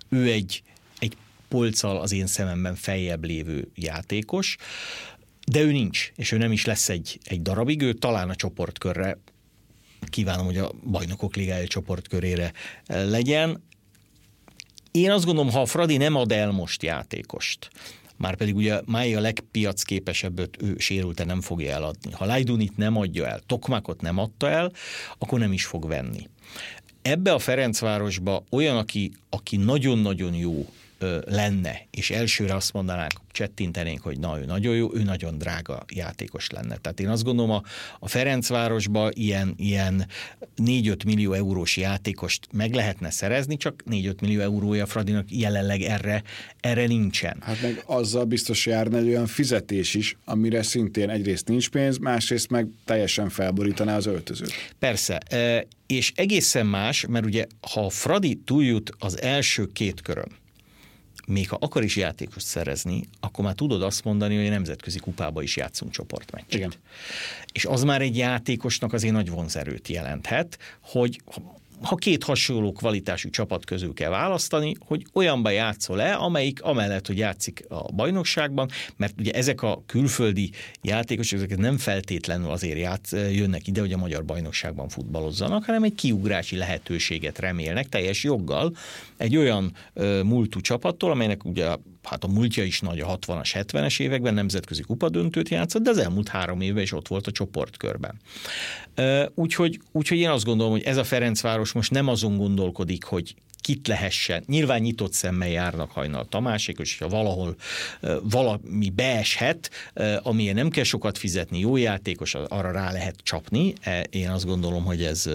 ő 0.08 0.30
egy 0.30 0.62
polccal 1.48 1.96
az 1.96 2.12
én 2.12 2.26
szememben 2.26 2.74
feljebb 2.74 3.24
lévő 3.24 3.70
játékos, 3.74 4.56
de 5.46 5.60
ő 5.60 5.72
nincs, 5.72 6.12
és 6.16 6.32
ő 6.32 6.36
nem 6.36 6.52
is 6.52 6.64
lesz 6.64 6.88
egy, 6.88 7.18
egy 7.24 7.42
darabig, 7.42 7.82
ő 7.82 7.92
talán 7.92 8.28
a 8.28 8.34
csoportkörre 8.34 9.18
kívánom, 10.06 10.44
hogy 10.44 10.56
a 10.56 10.70
bajnokok 10.90 11.36
ligája 11.36 11.66
csoportkörére 11.66 12.52
legyen. 12.86 13.62
Én 14.90 15.10
azt 15.10 15.24
gondolom, 15.24 15.52
ha 15.52 15.60
a 15.60 15.66
Fradi 15.66 15.96
nem 15.96 16.14
ad 16.14 16.32
el 16.32 16.50
most 16.50 16.82
játékost, 16.82 17.70
már 18.16 18.36
pedig 18.36 18.56
ugye 18.56 18.80
Mai 18.84 19.14
a 19.14 19.20
legpiacképesebbet 19.20 20.62
ő 20.62 20.74
sérülte 20.78 21.24
nem 21.24 21.40
fogja 21.40 21.72
eladni. 21.72 22.12
Ha 22.12 22.24
Lajdunit 22.24 22.76
nem 22.76 22.96
adja 22.96 23.26
el, 23.26 23.40
Tokmakot 23.46 24.00
nem 24.00 24.18
adta 24.18 24.50
el, 24.50 24.72
akkor 25.18 25.38
nem 25.38 25.52
is 25.52 25.64
fog 25.64 25.88
venni. 25.88 26.28
Ebbe 27.02 27.32
a 27.32 27.38
Ferencvárosba 27.38 28.44
olyan, 28.50 28.76
aki, 28.76 29.12
aki 29.30 29.56
nagyon-nagyon 29.56 30.34
jó 30.34 30.66
lenne, 31.24 31.86
és 31.90 32.10
elsőre 32.10 32.54
azt 32.54 32.72
mondanák, 32.72 33.10
csettintenénk, 33.38 34.00
hogy 34.00 34.18
na, 34.18 34.40
ő 34.40 34.44
nagyon 34.44 34.74
jó, 34.74 34.94
ő 34.94 35.02
nagyon 35.02 35.38
drága 35.38 35.84
játékos 35.94 36.50
lenne. 36.50 36.76
Tehát 36.76 37.00
én 37.00 37.08
azt 37.08 37.24
gondolom, 37.24 37.50
a, 37.50 37.62
a 37.98 38.08
Ferencvárosba 38.08 39.10
ilyen, 39.12 39.54
ilyen 39.56 40.06
4-5 40.56 41.04
millió 41.04 41.32
eurós 41.32 41.76
játékost 41.76 42.48
meg 42.52 42.74
lehetne 42.74 43.10
szerezni, 43.10 43.56
csak 43.56 43.82
4-5 43.90 44.20
millió 44.20 44.40
eurója 44.40 44.86
Fradinak 44.86 45.24
jelenleg 45.30 45.80
erre, 45.82 46.22
erre 46.60 46.86
nincsen. 46.86 47.36
Hát 47.40 47.62
meg 47.62 47.82
azzal 47.86 48.24
biztos 48.24 48.66
járna 48.66 48.96
egy 48.96 49.08
olyan 49.08 49.26
fizetés 49.26 49.94
is, 49.94 50.16
amire 50.24 50.62
szintén 50.62 51.10
egyrészt 51.10 51.48
nincs 51.48 51.68
pénz, 51.68 51.98
másrészt 51.98 52.50
meg 52.50 52.66
teljesen 52.84 53.28
felborítaná 53.28 53.96
az 53.96 54.06
öltözőt. 54.06 54.52
Persze, 54.78 55.20
és 55.86 56.12
egészen 56.14 56.66
más, 56.66 57.06
mert 57.08 57.24
ugye 57.24 57.46
ha 57.72 57.88
Fradi 57.88 58.40
túljut 58.44 58.90
az 58.98 59.20
első 59.20 59.66
két 59.72 60.00
körön, 60.00 60.28
még 61.28 61.48
ha 61.48 61.56
akar 61.60 61.84
is 61.84 61.96
játékost 61.96 62.46
szerezni, 62.46 63.08
akkor 63.20 63.44
már 63.44 63.54
tudod 63.54 63.82
azt 63.82 64.04
mondani, 64.04 64.36
hogy 64.36 64.46
a 64.46 64.50
nemzetközi 64.50 64.98
kupába 64.98 65.42
is 65.42 65.56
játszunk 65.56 65.92
csoportmeccset. 65.92 66.54
Igen. 66.54 66.72
És 67.52 67.64
az 67.64 67.82
már 67.82 68.02
egy 68.02 68.16
játékosnak 68.16 68.92
azért 68.92 69.12
nagy 69.12 69.30
vonzerőt 69.30 69.88
jelenthet, 69.88 70.58
hogy 70.80 71.20
ha 71.82 71.94
két 71.94 72.24
hasonló 72.24 72.72
kvalitású 72.72 73.30
csapat 73.30 73.64
közül 73.64 73.94
kell 73.94 74.10
választani, 74.10 74.74
hogy 74.86 75.06
olyanba 75.12 75.50
játszol-e, 75.50 76.16
amelyik 76.16 76.62
amellett, 76.62 77.06
hogy 77.06 77.18
játszik 77.18 77.64
a 77.68 77.92
bajnokságban, 77.92 78.68
mert 78.96 79.14
ugye 79.20 79.32
ezek 79.32 79.62
a 79.62 79.82
külföldi 79.86 80.50
játékosok, 80.82 81.38
ezek 81.38 81.56
nem 81.56 81.78
feltétlenül 81.78 82.50
azért 82.50 82.78
játsz, 82.78 83.12
jönnek 83.12 83.66
ide, 83.66 83.80
hogy 83.80 83.92
a 83.92 83.96
magyar 83.96 84.24
bajnokságban 84.24 84.88
futballozzanak, 84.88 85.64
hanem 85.64 85.82
egy 85.82 85.94
kiugrási 85.94 86.56
lehetőséget 86.56 87.38
remélnek 87.38 87.88
teljes 87.88 88.24
joggal 88.24 88.76
egy 89.16 89.36
olyan 89.36 89.72
múltú 90.22 90.60
csapattól, 90.60 91.10
amelynek 91.10 91.44
ugye 91.44 91.76
hát 92.02 92.24
a 92.24 92.28
múltja 92.28 92.64
is 92.64 92.80
nagy 92.80 93.00
a 93.00 93.18
60-as, 93.18 93.50
70-es 93.52 94.00
években 94.00 94.34
nemzetközi 94.34 94.82
kupadöntőt 94.82 95.48
játszott, 95.48 95.82
de 95.82 95.90
az 95.90 95.98
elmúlt 95.98 96.28
három 96.28 96.60
évben 96.60 96.82
is 96.82 96.92
ott 96.92 97.08
volt 97.08 97.26
a 97.26 97.30
csoportkörben. 97.30 98.20
Úgyhogy, 99.34 99.80
úgyhogy 99.92 100.18
én 100.18 100.28
azt 100.28 100.44
gondolom, 100.44 100.72
hogy 100.72 100.82
ez 100.82 100.96
a 100.96 101.04
Ferencváros 101.04 101.72
most 101.72 101.90
nem 101.90 102.08
azon 102.08 102.36
gondolkodik, 102.36 103.04
hogy 103.04 103.34
kit 103.60 103.86
lehessen. 103.86 104.42
Nyilván 104.46 104.80
nyitott 104.80 105.12
szemmel 105.12 105.48
járnak 105.48 105.90
hajnal 105.90 106.28
Tamásék, 106.28 106.78
és 106.78 106.98
ha 106.98 107.08
valahol 107.08 107.56
valami 108.22 108.90
beeshet, 108.90 109.70
amilyen 110.22 110.54
nem 110.54 110.70
kell 110.70 110.84
sokat 110.84 111.18
fizetni, 111.18 111.58
jó 111.58 111.76
játékos, 111.76 112.34
arra 112.34 112.70
rá 112.70 112.92
lehet 112.92 113.16
csapni. 113.22 113.72
E, 113.80 114.00
én 114.00 114.28
azt 114.28 114.44
gondolom, 114.44 114.84
hogy 114.84 115.02
ez, 115.02 115.30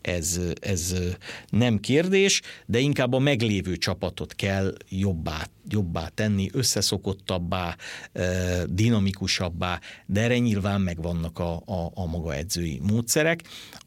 ez, 0.00 0.40
ez 0.60 0.94
nem 1.48 1.80
kérdés, 1.80 2.40
de 2.66 2.78
inkább 2.78 3.12
a 3.12 3.18
meglévő 3.18 3.76
csapatot 3.76 4.34
kell 4.34 4.74
jobbá, 4.88 5.46
jobbá 5.68 6.08
tenni, 6.14 6.48
összeszokottabbá, 6.52 7.76
dinamikusabbá, 8.66 9.80
de 10.06 10.20
erre 10.20 10.38
nyilván 10.38 10.80
megvannak 10.80 11.38
a, 11.38 11.62
a, 11.66 11.90
a 11.94 12.06
maga 12.06 12.34
edzői 12.34 12.80
módszerek. 12.82 13.42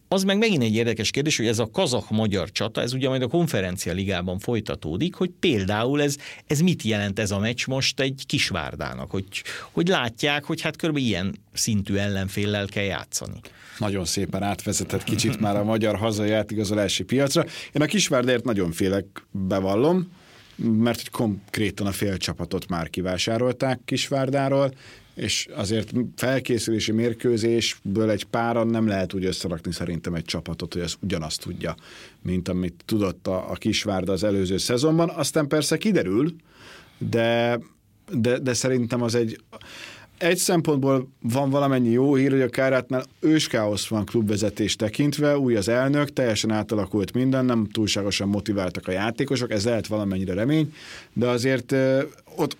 Az 0.07 0.24
meg 0.24 0.38
megint 0.38 0.63
egy 0.63 0.75
érdekes 0.75 1.12
kérdés, 1.12 1.38
hogy 1.38 1.47
ez 1.47 1.59
a 1.59 1.69
kazak-magyar 1.74 2.51
csata, 2.51 2.81
ez 2.81 2.93
ugye 2.93 3.07
majd 3.07 3.21
a 3.21 3.27
konferencia 3.27 3.93
ligában 3.93 4.39
folytatódik, 4.39 5.15
hogy 5.15 5.31
például 5.39 6.01
ez, 6.01 6.15
ez 6.47 6.59
mit 6.59 6.83
jelent 6.83 7.19
ez 7.19 7.31
a 7.31 7.39
meccs 7.39 7.67
most 7.67 8.00
egy 8.00 8.24
kisvárdának, 8.25 9.12
hogy, 9.12 9.25
hogy 9.71 9.88
látják, 9.88 10.43
hogy 10.43 10.62
hát 10.62 10.75
körülbelül 10.75 11.07
ilyen 11.07 11.35
szintű 11.53 11.95
ellenféllel 11.95 12.65
kell 12.65 12.83
játszani. 12.83 13.39
Nagyon 13.77 14.05
szépen 14.05 14.43
átvezetett 14.43 15.03
kicsit 15.03 15.39
már 15.39 15.55
a 15.55 15.63
magyar 15.63 15.95
hazai 15.95 16.31
átigazolási 16.31 17.03
piacra. 17.03 17.45
Én 17.71 17.81
a 17.81 17.85
kisvárdért 17.85 18.43
nagyon 18.43 18.71
félek, 18.71 19.05
bevallom, 19.31 20.12
mert 20.55 20.97
hogy 20.97 21.09
konkrétan 21.09 21.88
a 21.88 21.91
fél 21.91 22.17
csapatot 22.17 22.67
már 22.67 22.89
kivásárolták 22.89 23.79
Kisvárdáról, 23.85 24.74
és 25.15 25.47
azért 25.55 25.91
felkészülési 26.15 26.91
mérkőzésből 26.91 28.09
egy 28.09 28.24
páran 28.24 28.67
nem 28.67 28.88
lehet 28.88 29.13
úgy 29.13 29.25
összerakni 29.25 29.71
szerintem 29.71 30.13
egy 30.13 30.25
csapatot, 30.25 30.74
hogy 30.74 30.81
ez 30.81 30.93
ugyanazt 31.01 31.41
tudja, 31.41 31.75
mint 32.21 32.47
amit 32.47 32.83
tudott 32.85 33.27
a, 33.27 33.51
a 33.51 33.53
Kisvárda 33.53 34.12
az 34.12 34.24
előző 34.24 34.57
szezonban. 34.57 35.09
Aztán 35.09 35.47
persze 35.47 35.77
kiderül, 35.77 36.35
de, 36.97 37.59
de, 38.12 38.39
de 38.39 38.53
szerintem 38.53 39.01
az 39.01 39.15
egy 39.15 39.39
egy 40.17 40.38
szempontból 40.38 41.07
van 41.22 41.50
valamennyi 41.50 41.89
jó 41.89 42.15
hír, 42.15 42.31
hogy 42.31 42.41
a 42.41 42.50
Kárátnál 42.50 43.03
őskáosz 43.19 43.88
van 43.88 44.05
klubvezetés 44.05 44.75
tekintve, 44.75 45.38
új 45.38 45.55
az 45.55 45.67
elnök, 45.67 46.13
teljesen 46.13 46.51
átalakult 46.51 47.13
minden, 47.13 47.45
nem 47.45 47.67
túlságosan 47.72 48.27
motiváltak 48.27 48.88
a 48.88 48.91
játékosok, 48.91 49.51
ez 49.51 49.65
lehet 49.65 49.88
valamennyire 49.88 50.34
remény, 50.34 50.74
de 51.13 51.27
azért 51.27 51.75
ott 52.36 52.57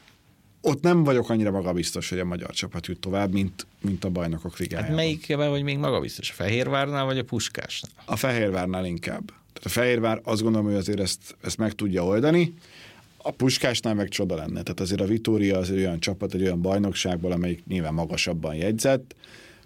ott 0.68 0.82
nem 0.82 1.04
vagyok 1.04 1.30
annyira 1.30 1.52
magabiztos, 1.52 2.10
hogy 2.10 2.20
a 2.20 2.26
magyar 2.26 2.50
csapat 2.52 2.86
jut 2.86 3.00
tovább, 3.00 3.32
mint, 3.32 3.68
mint 3.82 4.04
a 4.04 4.10
bajnokok 4.10 4.58
ligájában. 4.58 4.90
Hát 4.90 4.98
melyikben 4.98 5.50
vagy 5.50 5.64
még 5.64 5.78
magabiztos? 5.78 6.30
A 6.30 6.34
Fehérvárnál 6.34 7.06
vagy 7.06 7.18
a 7.18 7.24
Puskásnál? 7.24 7.92
A 8.06 8.16
Fehérvárnál 8.16 8.86
inkább. 8.86 9.26
Tehát 9.26 9.64
a 9.64 9.70
Fehérvár 9.70 10.22
azt 10.24 10.42
gondolom, 10.42 10.68
hogy 10.68 10.76
azért 10.76 11.00
ezt, 11.00 11.36
ezt 11.42 11.58
meg 11.58 11.74
tudja 11.74 12.06
oldani. 12.06 12.54
A 13.28 13.32
Puskásnál 13.32 13.94
meg 13.94 14.10
csoda 14.10 14.36
lenne. 14.36 14.62
Tehát 14.62 14.80
azért 14.80 15.02
a 15.02 15.06
Vitória 15.06 15.58
az 15.58 15.72
egy 15.72 15.78
olyan 15.78 16.00
csapat, 16.00 16.34
egy 16.34 16.42
olyan 16.42 16.62
bajnokságból, 16.62 17.32
amelyik 17.32 17.66
nyilván 17.68 17.94
magasabban 17.94 18.56
jegyzett. 18.56 19.16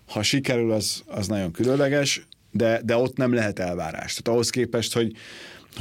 Ha 0.07 0.23
sikerül, 0.23 0.71
az, 0.71 1.03
az 1.05 1.27
nagyon 1.27 1.51
különleges, 1.51 2.27
de, 2.51 2.81
de 2.83 2.95
ott 2.95 3.17
nem 3.17 3.33
lehet 3.33 3.59
elvárás. 3.59 4.13
Tehát 4.13 4.27
ahhoz 4.27 4.49
képest, 4.49 4.93
hogy 4.93 5.13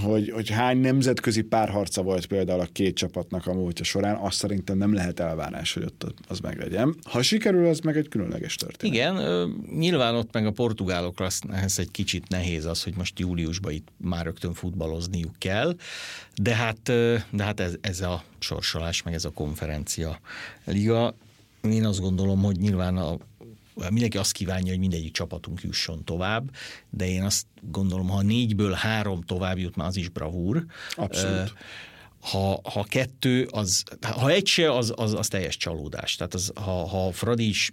hogy, 0.03 0.31
hogy 0.31 0.51
hány 0.51 0.79
nemzetközi 0.79 1.43
párharca 1.43 2.03
volt 2.03 2.27
például 2.27 2.61
a 2.61 2.69
két 2.73 2.95
csapatnak 2.95 3.47
a 3.47 3.55
múltja 3.55 3.85
során, 3.85 4.17
azt 4.17 4.37
szerintem 4.37 4.79
nem 4.79 4.95
lehet 4.95 5.21
elvárás, 5.21 5.73
hogy 5.73 5.83
ott 5.83 6.15
az 6.29 6.39
meglegyen. 6.39 6.95
Ha 7.03 7.23
sikerül, 7.23 7.67
az 7.67 7.79
meg 7.79 7.97
egy 7.97 8.09
különleges 8.09 8.55
történet. 8.55 8.95
Igen, 8.95 9.49
nyilván 9.79 10.15
ott 10.15 10.33
meg 10.33 10.47
a 10.47 10.51
portugálokra 10.51 11.27
ez 11.51 11.79
egy 11.79 11.91
kicsit 11.91 12.29
nehéz 12.29 12.65
az, 12.65 12.83
hogy 12.83 12.95
most 12.97 13.19
júliusban 13.19 13.73
itt 13.73 13.89
már 13.97 14.25
rögtön 14.25 14.55
futballozniuk 14.55 15.35
kell, 15.39 15.77
de 16.35 16.55
hát, 16.55 16.83
de 17.31 17.43
hát 17.45 17.61
ez, 17.61 17.75
ez 17.81 18.01
a 18.01 18.23
sorsolás, 18.39 19.03
meg 19.03 19.15
ez 19.15 19.25
a 19.25 19.31
konferencia 19.31 20.21
liga. 20.65 21.15
Én 21.63 21.85
azt 21.85 22.01
gondolom, 22.01 22.43
hogy 22.43 22.57
nyilván 22.59 22.97
a 22.97 23.17
mindenki 23.91 24.19
azt 24.19 24.33
kívánja, 24.33 24.71
hogy 24.71 24.79
mindegyik 24.79 25.13
csapatunk 25.13 25.61
jusson 25.63 26.05
tovább, 26.05 26.51
de 26.91 27.09
én 27.09 27.23
azt 27.23 27.47
gondolom, 27.61 28.09
ha 28.09 28.23
négyből 28.23 28.73
három 28.73 29.23
tovább 29.23 29.59
jut, 29.59 29.77
már 29.77 29.87
az 29.87 29.97
is 29.97 30.09
bravúr. 30.09 30.65
Abszolút. 30.95 31.53
ha, 32.21 32.61
ha 32.63 32.85
kettő, 32.85 33.49
az, 33.51 33.83
ha 34.01 34.31
egy 34.31 34.47
se, 34.47 34.73
az, 34.73 34.93
az, 34.97 35.15
az 35.15 35.29
teljes 35.29 35.57
csalódás. 35.57 36.17
Tehát 36.17 36.35
az, 36.35 36.53
ha, 36.55 36.87
ha 36.87 37.13
Fradi 37.13 37.49
is 37.49 37.73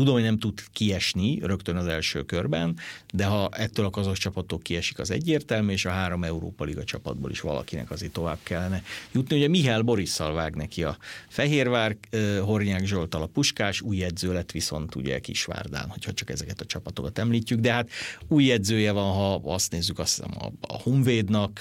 tudom, 0.00 0.14
hogy 0.14 0.24
nem 0.24 0.38
tud 0.38 0.60
kiesni 0.72 1.38
rögtön 1.42 1.76
az 1.76 1.86
első 1.86 2.22
körben, 2.22 2.76
de 3.12 3.24
ha 3.24 3.48
ettől 3.52 3.86
a 3.86 3.90
kazak 3.90 4.16
csapattól 4.16 4.58
kiesik, 4.58 4.98
az 4.98 5.10
egyértelmű, 5.10 5.72
és 5.72 5.84
a 5.84 5.90
három 5.90 6.24
Európa 6.24 6.64
Liga 6.64 6.84
csapatból 6.84 7.30
is 7.30 7.40
valakinek 7.40 7.90
azért 7.90 8.12
tovább 8.12 8.38
kellene 8.42 8.82
jutni. 9.12 9.36
Ugye 9.36 9.48
Mihály 9.48 9.82
Borisszal 9.82 10.32
vág 10.34 10.54
neki 10.54 10.82
a 10.82 10.96
Fehérvár, 11.28 11.96
Hornyák 12.40 12.84
Zsoltal 12.84 13.22
a 13.22 13.26
Puskás, 13.26 13.80
új 13.80 14.02
edző 14.02 14.32
lett 14.32 14.50
viszont 14.50 14.94
ugye 14.94 15.18
Kisvárdán, 15.18 15.88
hogyha 15.88 16.12
csak 16.12 16.30
ezeket 16.30 16.60
a 16.60 16.64
csapatokat 16.64 17.18
említjük, 17.18 17.60
de 17.60 17.72
hát 17.72 17.90
új 18.28 18.50
edzője 18.50 18.92
van, 18.92 19.12
ha 19.12 19.34
azt 19.34 19.72
nézzük, 19.72 19.98
azt 19.98 20.14
hiszem 20.16 20.30
a, 20.38 20.72
a 20.72 20.80
Honvédnak 20.82 21.60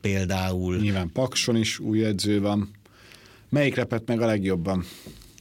például. 0.00 0.76
Nyilván 0.76 1.10
Pakson 1.12 1.56
is 1.56 1.78
új 1.78 2.04
edző 2.04 2.40
van. 2.40 2.70
Melyik 3.48 3.74
repett 3.74 4.06
meg 4.06 4.20
a 4.20 4.26
legjobban? 4.26 4.84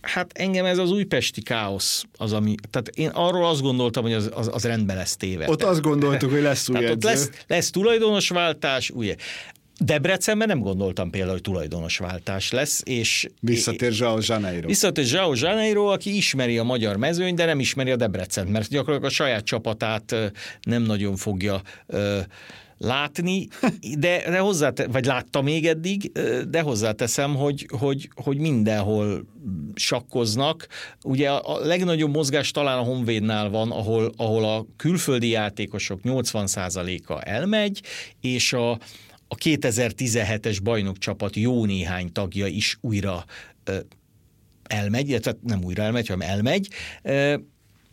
Hát 0.01 0.31
engem 0.33 0.65
ez 0.65 0.77
az 0.77 0.91
újpesti 0.91 1.41
káosz 1.41 2.05
az, 2.17 2.33
ami, 2.33 2.55
tehát 2.69 2.87
én 2.87 3.09
arról 3.09 3.45
azt 3.47 3.61
gondoltam, 3.61 4.03
hogy 4.03 4.13
az, 4.13 4.29
az, 4.33 4.49
az 4.53 4.63
rendben 4.63 4.95
lesz 4.95 5.15
téve. 5.15 5.49
Ott 5.49 5.63
azt 5.63 5.81
gondoltuk, 5.81 6.31
hogy 6.31 6.41
lesz 6.41 6.69
új 6.69 6.75
tehát. 6.75 6.91
Ott 6.91 7.03
lesz, 7.03 7.29
lesz 7.47 7.69
tulajdonosváltás, 7.69 8.89
új. 8.89 9.15
Debrecenben 9.79 10.47
nem 10.47 10.59
gondoltam 10.59 11.09
például, 11.09 11.31
hogy 11.31 11.41
tulajdonosváltás 11.41 12.51
lesz. 12.51 12.81
És 12.85 13.29
visszatér 13.39 13.91
Zsao 13.91 14.17
Janeiro. 14.21 14.67
Visszatér 14.67 15.05
Zsao 15.05 15.33
Janeiro, 15.35 15.85
aki 15.85 16.15
ismeri 16.15 16.57
a 16.57 16.63
magyar 16.63 16.97
mezőny, 16.97 17.35
de 17.35 17.45
nem 17.45 17.59
ismeri 17.59 17.91
a 17.91 17.95
Debrecen, 17.95 18.47
mert 18.47 18.69
gyakorlatilag 18.69 19.11
a 19.11 19.13
saját 19.13 19.43
csapatát 19.43 20.15
nem 20.61 20.81
nagyon 20.81 21.15
fogja 21.15 21.61
látni, 22.81 23.47
de, 23.97 24.23
de 24.29 24.39
hozzá, 24.39 24.73
vagy 24.91 25.05
látta 25.05 25.41
még 25.41 25.67
eddig, 25.67 26.11
de 26.49 26.61
hozzáteszem, 26.61 27.35
hogy, 27.35 27.67
hogy, 27.77 28.09
hogy 28.15 28.37
mindenhol 28.37 29.25
sakkoznak. 29.73 30.67
Ugye 31.03 31.29
a 31.29 31.59
legnagyobb 31.59 32.15
mozgás 32.15 32.51
talán 32.51 32.77
a 32.77 32.83
Honvédnál 32.83 33.49
van, 33.49 33.71
ahol, 33.71 34.11
ahol 34.17 34.45
a 34.45 34.65
külföldi 34.75 35.29
játékosok 35.29 35.99
80%-a 36.03 37.29
elmegy, 37.29 37.81
és 38.21 38.53
a, 38.53 38.71
a 39.27 39.35
2017-es 39.35 40.57
bajnokcsapat 40.63 41.35
jó 41.35 41.65
néhány 41.65 42.11
tagja 42.11 42.47
is 42.47 42.77
újra 42.81 43.25
elmegy, 44.63 45.09
illetve 45.09 45.37
nem 45.43 45.63
újra 45.63 45.83
elmegy, 45.83 46.07
hanem 46.07 46.29
elmegy. 46.29 46.67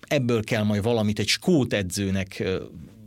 Ebből 0.01 0.45
kell 0.45 0.63
majd 0.63 0.83
valamit 0.83 1.19
egy 1.19 1.29
skót 1.29 1.73
edzőnek 1.73 2.45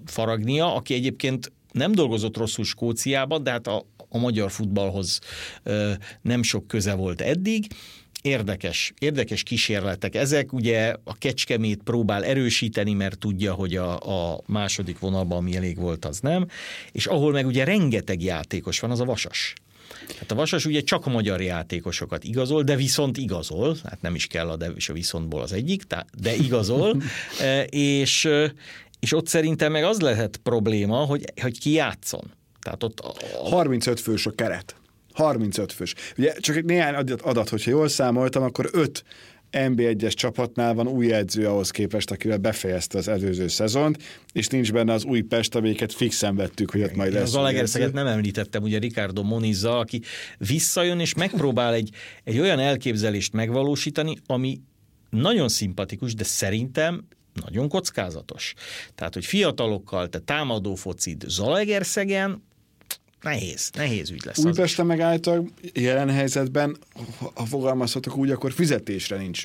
faragnia, 0.05 0.75
aki 0.75 0.93
egyébként 0.93 1.51
nem 1.71 1.91
dolgozott 1.91 2.37
rosszul 2.37 2.65
Skóciában, 2.65 3.43
de 3.43 3.51
hát 3.51 3.67
a, 3.67 3.85
a 4.09 4.17
magyar 4.17 4.51
futballhoz 4.51 5.19
ö, 5.63 5.91
nem 6.21 6.43
sok 6.43 6.67
köze 6.67 6.93
volt 6.93 7.21
eddig. 7.21 7.67
Érdekes, 8.21 8.93
érdekes 8.99 9.43
kísérletek 9.43 10.15
ezek. 10.15 10.53
Ugye 10.53 10.95
a 11.03 11.17
Kecskemét 11.17 11.83
próbál 11.83 12.23
erősíteni, 12.23 12.93
mert 12.93 13.17
tudja, 13.17 13.53
hogy 13.53 13.75
a, 13.75 13.97
a 14.31 14.41
második 14.45 14.99
vonalban, 14.99 15.37
ami 15.37 15.55
elég 15.55 15.77
volt, 15.77 16.05
az 16.05 16.19
nem. 16.19 16.47
És 16.91 17.05
ahol 17.05 17.31
meg 17.31 17.45
ugye 17.45 17.63
rengeteg 17.63 18.23
játékos 18.23 18.79
van, 18.79 18.91
az 18.91 18.99
a 18.99 19.05
Vasas. 19.05 19.53
Hát 20.19 20.31
a 20.31 20.35
Vasas 20.35 20.65
ugye 20.65 20.81
csak 20.81 21.05
a 21.05 21.09
magyar 21.09 21.41
játékosokat 21.41 22.23
igazol, 22.23 22.63
de 22.63 22.75
viszont 22.75 23.17
igazol, 23.17 23.77
hát 23.83 24.01
nem 24.01 24.15
is 24.15 24.27
kell 24.27 24.49
a 24.49 24.55
de 24.55 24.71
és 24.75 24.89
a 24.89 24.93
viszontból 24.93 25.41
az 25.41 25.51
egyik, 25.51 25.83
de 26.17 26.35
igazol, 26.35 27.01
és, 27.69 28.27
és 29.01 29.13
ott 29.13 29.27
szerintem 29.27 29.72
meg 29.72 29.84
az 29.84 30.00
lehet 30.00 30.38
probléma, 30.38 30.98
hogy, 30.98 31.24
hogy 31.41 31.60
ki 31.60 31.72
játszon. 31.72 32.31
Tehát 32.62 32.84
ott 32.84 33.00
a... 33.00 33.13
35 33.50 34.00
fős 34.00 34.25
a 34.25 34.31
keret. 34.31 34.75
35 35.13 35.72
fős. 35.72 35.93
Ugye 36.17 36.34
csak 36.34 36.63
néhány 36.63 36.93
adat, 37.22 37.50
hogyha 37.50 37.72
jól 37.72 37.88
számoltam, 37.88 38.43
akkor 38.43 38.70
5 38.72 39.03
NB1-es 39.51 40.13
csapatnál 40.13 40.74
van 40.74 40.88
új 40.88 41.13
edző 41.13 41.48
ahhoz 41.48 41.70
képest, 41.70 42.12
akivel 42.12 42.38
befejezte 42.38 42.98
az 42.98 43.08
előző 43.08 43.48
szezont, 43.48 44.03
és 44.34 44.48
nincs 44.48 44.72
benne 44.72 44.93
az 44.93 45.03
új 45.03 45.22
Pest, 45.22 45.55
amiket 45.55 45.93
fixen 45.93 46.36
vettük, 46.36 46.72
hogy 46.72 46.81
ott 46.81 46.96
majd 46.96 47.13
lesz. 47.13 47.24
Az 47.24 47.36
Alegerszeget 47.36 47.93
nem 47.93 48.08
említettem, 48.08 48.63
ugye 48.63 48.79
Ricardo 48.79 49.24
Monizza, 49.24 49.79
aki 49.79 50.01
visszajön 50.38 51.00
és 51.00 51.13
megpróbál 51.13 51.74
egy, 51.74 51.89
egy 52.24 52.39
olyan 52.39 52.60
elképzelést 52.60 53.34
megvalósítani, 53.34 54.17
ami 54.25 54.62
nagyon 55.10 55.50
szimpatikus, 55.50 56.13
de 56.13 56.24
szerintem 56.24 57.08
nagyon 57.33 57.69
kockázatos. 57.69 58.53
Tehát, 58.95 59.13
hogy 59.13 59.25
fiatalokkal 59.25 60.09
te 60.09 60.19
támadó 60.19 60.75
focid 60.75 61.23
Zalaegerszegen, 61.27 62.43
nehéz, 63.21 63.69
nehéz 63.73 64.09
ügy 64.09 64.25
lesz. 64.25 64.45
Újpesten 64.45 64.85
meg 64.85 65.00
által 65.00 65.50
jelen 65.73 66.09
helyzetben, 66.09 66.77
ha 67.33 67.45
fogalmazhatok 67.45 68.17
úgy, 68.17 68.31
akkor 68.31 68.51
fizetésre 68.51 69.17
nincs 69.17 69.43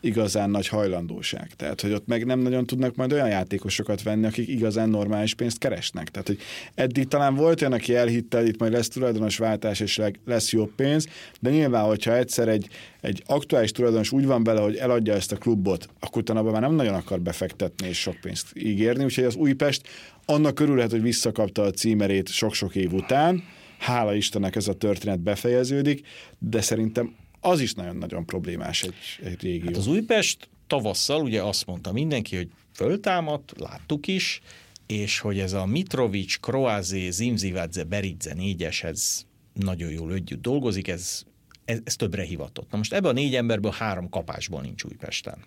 igazán 0.00 0.50
nagy 0.50 0.68
hajlandóság. 0.68 1.50
Tehát, 1.56 1.80
hogy 1.80 1.92
ott 1.92 2.06
meg 2.06 2.26
nem 2.26 2.38
nagyon 2.38 2.66
tudnak 2.66 2.96
majd 2.96 3.12
olyan 3.12 3.28
játékosokat 3.28 4.02
venni, 4.02 4.26
akik 4.26 4.48
igazán 4.48 4.88
normális 4.88 5.34
pénzt 5.34 5.58
keresnek. 5.58 6.08
Tehát, 6.08 6.26
hogy 6.26 6.38
eddig 6.74 7.08
talán 7.08 7.34
volt 7.34 7.60
olyan, 7.60 7.72
aki 7.72 7.94
elhitte, 7.94 8.38
hogy 8.38 8.48
itt 8.48 8.58
majd 8.58 8.72
lesz 8.72 8.88
tulajdonos 8.88 9.38
váltás, 9.38 9.80
és 9.80 10.00
lesz 10.24 10.52
jobb 10.52 10.70
pénz, 10.76 11.08
de 11.40 11.50
nyilván, 11.50 11.84
hogyha 11.84 12.16
egyszer 12.16 12.48
egy, 12.48 12.68
egy 13.00 13.22
aktuális 13.26 13.70
tulajdonos 13.70 14.12
úgy 14.12 14.26
van 14.26 14.42
bele, 14.42 14.60
hogy 14.60 14.76
eladja 14.76 15.14
ezt 15.14 15.32
a 15.32 15.36
klubot, 15.36 15.88
akkor 16.00 16.22
utána 16.22 16.42
már 16.42 16.60
nem 16.60 16.74
nagyon 16.74 16.94
akar 16.94 17.20
befektetni 17.20 17.88
és 17.88 18.00
sok 18.00 18.16
pénzt 18.20 18.46
ígérni, 18.54 19.04
úgyhogy 19.04 19.24
az 19.24 19.34
Újpest 19.34 19.88
annak 20.24 20.60
örülhet, 20.60 20.90
hogy 20.90 21.02
visszakapta 21.02 21.62
a 21.62 21.70
címerét 21.70 22.28
sok-sok 22.28 22.74
év 22.74 22.92
után, 22.92 23.42
hála 23.78 24.14
Istennek 24.14 24.56
ez 24.56 24.68
a 24.68 24.74
történet 24.74 25.20
befejeződik, 25.20 26.06
de 26.38 26.60
szerintem 26.60 27.14
az 27.46 27.60
is 27.60 27.74
nagyon-nagyon 27.74 28.26
problémás 28.26 28.82
egy, 28.82 28.94
egy 29.22 29.42
régió. 29.42 29.66
Hát 29.66 29.76
az 29.76 29.86
Újpest 29.86 30.48
tavasszal 30.66 31.22
ugye 31.22 31.42
azt 31.42 31.66
mondta 31.66 31.92
mindenki, 31.92 32.36
hogy 32.36 32.50
föltámadt, 32.72 33.52
láttuk 33.58 34.06
is, 34.06 34.40
és 34.86 35.18
hogy 35.18 35.38
ez 35.38 35.52
a 35.52 35.66
Mitrovic, 35.66 36.36
Kroázé, 36.36 37.10
Zimzivadze, 37.10 37.84
Beridze 37.84 38.34
négyes, 38.34 38.82
ez 38.82 39.24
nagyon 39.52 39.90
jól 39.90 40.12
együtt 40.12 40.42
dolgozik, 40.42 40.88
ez, 40.88 41.22
ez, 41.64 41.78
ez 41.84 41.96
többre 41.96 42.22
hivatott. 42.22 42.70
Na 42.70 42.76
most 42.76 42.92
ebben 42.92 43.10
a 43.10 43.14
négy 43.14 43.34
emberből 43.34 43.72
három 43.72 44.08
kapásból 44.08 44.60
nincs 44.60 44.84
Újpesten 44.84 45.38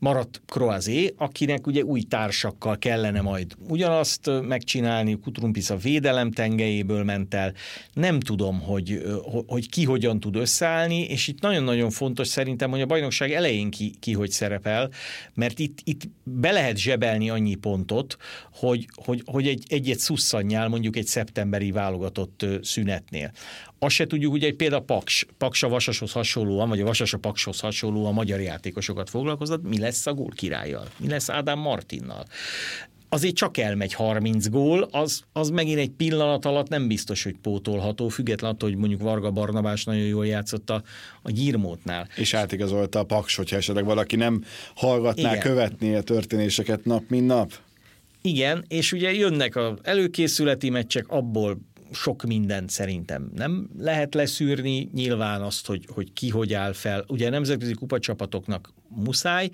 maradt 0.00 0.42
Kroazé, 0.46 1.14
akinek 1.16 1.66
ugye 1.66 1.82
új 1.82 2.02
társakkal 2.02 2.78
kellene 2.78 3.20
majd 3.20 3.54
ugyanazt 3.68 4.30
megcsinálni, 4.42 5.18
Kutrumpis 5.18 5.70
a 5.70 5.76
védelem 5.76 6.30
tengelyéből 6.30 7.04
ment 7.04 7.34
el, 7.34 7.52
nem 7.92 8.20
tudom, 8.20 8.60
hogy, 8.60 9.02
hogy 9.46 9.68
ki 9.68 9.84
hogyan 9.84 10.20
tud 10.20 10.36
összeállni, 10.36 11.00
és 11.00 11.28
itt 11.28 11.40
nagyon-nagyon 11.40 11.90
fontos 11.90 12.28
szerintem, 12.28 12.70
hogy 12.70 12.80
a 12.80 12.86
bajnokság 12.86 13.32
elején 13.32 13.70
ki, 13.70 13.94
ki 14.00 14.12
hogy 14.12 14.30
szerepel, 14.30 14.90
mert 15.34 15.58
itt, 15.58 15.78
itt 15.84 16.02
be 16.22 16.50
lehet 16.50 16.76
zsebelni 16.76 17.30
annyi 17.30 17.54
pontot, 17.54 18.16
hogy, 18.52 18.86
hogy, 19.04 19.22
hogy 19.24 19.46
egy, 19.48 19.64
egy-egy 19.68 19.98
szusszanyjál 19.98 20.68
mondjuk 20.68 20.96
egy 20.96 21.06
szeptemberi 21.06 21.70
válogatott 21.70 22.46
szünetnél. 22.62 23.30
Azt 23.82 23.94
se 23.94 24.06
tudjuk, 24.06 24.30
hogy 24.30 24.44
egy 24.44 24.54
például 24.54 24.82
Paks, 24.82 25.26
Paks 25.38 25.62
a 25.62 25.68
Vasashoz 25.68 26.12
hasonlóan, 26.12 26.68
vagy 26.68 26.80
a 26.80 26.84
Vasas 26.84 27.12
a 27.12 27.18
Pakshoz 27.18 27.60
hasonlóan 27.60 28.06
a 28.06 28.12
magyar 28.12 28.40
játékosokat 28.40 29.10
foglalkoztat, 29.10 29.62
mi 29.62 29.78
lesz 29.78 30.06
a 30.06 30.14
gól 30.14 30.30
királlyal, 30.34 30.88
mi 30.96 31.08
lesz 31.08 31.28
Ádám 31.28 31.58
Martinnal 31.58 32.26
azért 33.12 33.34
csak 33.34 33.56
elmegy 33.56 33.92
30 33.92 34.48
gól, 34.48 34.88
az, 34.90 35.22
az 35.32 35.50
megint 35.50 35.78
egy 35.78 35.90
pillanat 35.90 36.44
alatt 36.44 36.68
nem 36.68 36.88
biztos, 36.88 37.22
hogy 37.22 37.34
pótolható, 37.42 38.08
függetlenül 38.08 38.56
attól, 38.56 38.68
hogy 38.68 38.78
mondjuk 38.78 39.00
Varga 39.00 39.30
Barnabás 39.30 39.84
nagyon 39.84 40.06
jól 40.06 40.26
játszott 40.26 40.70
a, 40.70 40.82
a 41.22 41.30
gyírmótnál. 41.30 42.08
És 42.16 42.34
átigazolta 42.34 42.98
a 42.98 43.04
Paks, 43.04 43.36
hogyha 43.36 43.56
esetleg 43.56 43.84
valaki 43.84 44.16
nem 44.16 44.44
hallgatná 44.74 45.30
Igen. 45.30 45.42
követni 45.42 45.94
a 45.94 46.02
történéseket 46.02 46.84
nap, 46.84 47.02
mint 47.08 47.26
nap. 47.26 47.52
Igen, 48.22 48.64
és 48.68 48.92
ugye 48.92 49.12
jönnek 49.12 49.56
az 49.56 49.72
előkészületi 49.82 50.70
meccsek, 50.70 51.08
abból 51.08 51.58
sok 51.92 52.22
mindent 52.22 52.70
szerintem 52.70 53.30
nem 53.34 53.70
lehet 53.78 54.14
leszűrni, 54.14 54.90
nyilván 54.94 55.42
azt, 55.42 55.66
hogy, 55.66 55.86
hogy 55.88 56.12
ki 56.12 56.28
hogy 56.28 56.52
áll 56.52 56.72
fel. 56.72 57.04
Ugye 57.08 57.26
a 57.26 57.30
nemzetközi 57.30 57.74
kupacsapatoknak 57.74 58.72
muszáj. 58.88 59.50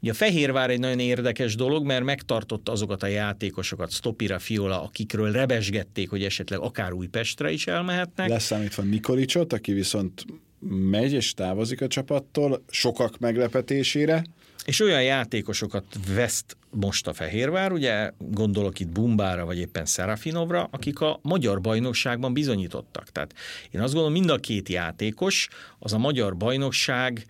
Ugye 0.00 0.10
a 0.10 0.14
Fehérvár 0.14 0.70
egy 0.70 0.78
nagyon 0.78 0.98
érdekes 0.98 1.54
dolog, 1.54 1.84
mert 1.84 2.04
megtartotta 2.04 2.72
azokat 2.72 3.02
a 3.02 3.06
játékosokat, 3.06 3.90
Stopira, 3.90 4.38
Fiola, 4.38 4.82
akikről 4.82 5.32
rebesgették, 5.32 6.10
hogy 6.10 6.24
esetleg 6.24 6.58
akár 6.58 6.92
Újpestre 6.92 7.50
is 7.50 7.66
elmehetnek. 7.66 8.28
Leszámítva 8.28 8.82
Nikolicsot, 8.82 9.52
aki 9.52 9.72
viszont 9.72 10.24
megy 10.90 11.12
és 11.12 11.34
távozik 11.34 11.80
a 11.80 11.86
csapattól, 11.86 12.64
sokak 12.68 13.18
meglepetésére. 13.18 14.24
És 14.68 14.80
olyan 14.80 15.02
játékosokat 15.02 15.84
veszt 16.14 16.56
most 16.70 17.06
a 17.06 17.12
Fehérvár, 17.12 17.72
ugye 17.72 18.10
gondolok 18.18 18.80
itt 18.80 18.88
Bumbára, 18.88 19.44
vagy 19.44 19.58
éppen 19.58 19.84
Szerafinovra, 19.84 20.68
akik 20.70 21.00
a 21.00 21.18
magyar 21.22 21.60
bajnokságban 21.60 22.32
bizonyítottak. 22.32 23.08
Tehát 23.10 23.34
én 23.70 23.80
azt 23.80 23.92
gondolom, 23.92 24.18
mind 24.18 24.30
a 24.30 24.36
két 24.36 24.68
játékos 24.68 25.48
az 25.78 25.92
a 25.92 25.98
magyar 25.98 26.36
bajnokság 26.36 27.24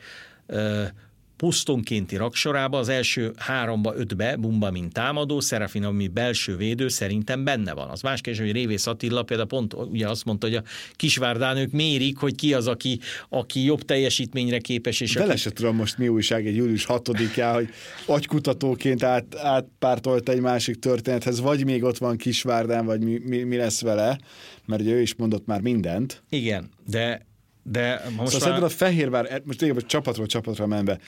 posztonkénti 1.39 2.17
raksorába, 2.17 2.79
az 2.79 2.89
első 2.89 3.33
háromba, 3.37 3.95
ötbe, 3.97 4.37
Bumba, 4.37 4.71
mint 4.71 4.93
támadó, 4.93 5.41
Szerafin, 5.41 5.85
ami 5.85 6.09
belső 6.09 6.57
védő, 6.57 6.89
szerintem 6.89 7.45
benne 7.45 7.73
van. 7.73 7.89
Az 7.89 8.01
más 8.01 8.21
kérdés, 8.21 8.43
hogy 8.43 8.53
Révész 8.53 8.87
Attila 8.87 9.23
például 9.23 9.49
pont 9.49 9.75
ugye 9.75 10.09
azt 10.09 10.25
mondta, 10.25 10.47
hogy 10.47 10.57
a 10.57 10.63
Kisvárdán 10.93 11.57
ők 11.57 11.73
mérik, 11.73 12.19
hogy 12.19 12.35
ki 12.35 12.55
az, 12.55 12.67
aki, 12.67 13.01
aki 13.29 13.65
jobb 13.65 13.83
teljesítményre 13.83 14.59
képes. 14.59 15.01
És 15.01 15.15
Bele 15.15 15.31
aki... 15.31 15.39
se 15.39 15.51
tudom 15.51 15.77
most 15.77 15.99
mi 15.99 16.09
újság 16.09 16.47
egy 16.47 16.57
július 16.57 16.87
6-án, 16.89 17.51
hogy 17.55 17.69
agykutatóként 18.07 19.03
át, 19.03 19.35
átpártolt 19.37 20.29
egy 20.29 20.41
másik 20.41 20.79
történethez, 20.79 21.41
vagy 21.41 21.65
még 21.65 21.83
ott 21.83 21.99
van 21.99 22.17
Kisvárdán, 22.17 22.85
vagy 22.85 23.05
mi, 23.05 23.21
mi, 23.25 23.43
mi 23.43 23.57
lesz 23.57 23.81
vele, 23.81 24.19
mert 24.67 24.83
ugye 24.83 24.93
ő 24.93 25.01
is 25.01 25.15
mondott 25.15 25.47
már 25.47 25.61
mindent. 25.61 26.23
Igen, 26.29 26.71
de 26.87 27.27
de 27.71 28.03
most 28.17 28.33
szóval 28.33 28.51
már... 28.51 28.63
a 28.63 28.69
Fehérvár, 28.69 29.43
most 29.45 29.59
tényleg 29.59 29.87
csapatról 29.87 30.27
csapatra 30.27 30.67
menve, 30.67 30.99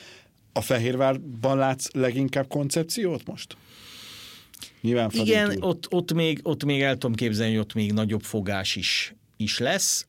a 0.52 0.60
Fehérvárban 0.60 1.56
látsz 1.56 1.90
leginkább 1.92 2.48
koncepciót 2.48 3.26
most? 3.26 3.56
Nyilván 4.80 5.10
Igen, 5.12 5.62
ott, 5.62 5.92
ott, 5.92 6.12
még, 6.12 6.40
ott 6.42 6.64
még 6.64 6.82
el 6.82 6.92
tudom 6.92 7.14
képzelni, 7.14 7.52
hogy 7.52 7.62
ott 7.62 7.74
még 7.74 7.92
nagyobb 7.92 8.22
fogás 8.22 8.76
is, 8.76 9.14
is 9.36 9.58
lesz. 9.58 10.06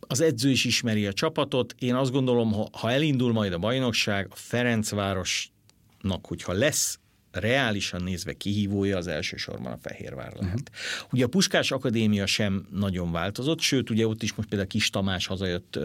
Az 0.00 0.20
edző 0.20 0.50
is 0.50 0.64
ismeri 0.64 1.06
a 1.06 1.12
csapatot. 1.12 1.74
Én 1.78 1.94
azt 1.94 2.12
gondolom, 2.12 2.52
ha 2.72 2.90
elindul 2.90 3.32
majd 3.32 3.52
a 3.52 3.58
bajnokság, 3.58 4.26
a 4.30 4.34
Ferencvárosnak, 4.34 6.26
hogyha 6.26 6.52
lesz 6.52 6.98
reálisan 7.38 8.02
nézve 8.02 8.32
kihívója 8.32 8.96
az 8.96 9.06
elsősorban 9.06 9.72
a 9.72 9.78
Fehérvár 9.82 10.32
lehet. 10.40 10.70
Uh-huh. 10.70 11.08
Ugye 11.12 11.24
a 11.24 11.28
Puskás 11.28 11.70
Akadémia 11.70 12.26
sem 12.26 12.66
nagyon 12.70 13.12
változott, 13.12 13.60
sőt, 13.60 13.90
ugye 13.90 14.06
ott 14.06 14.22
is 14.22 14.34
most 14.34 14.48
például 14.48 14.68
Kis 14.70 14.90
Tamás 14.90 15.26
hazajött 15.26 15.78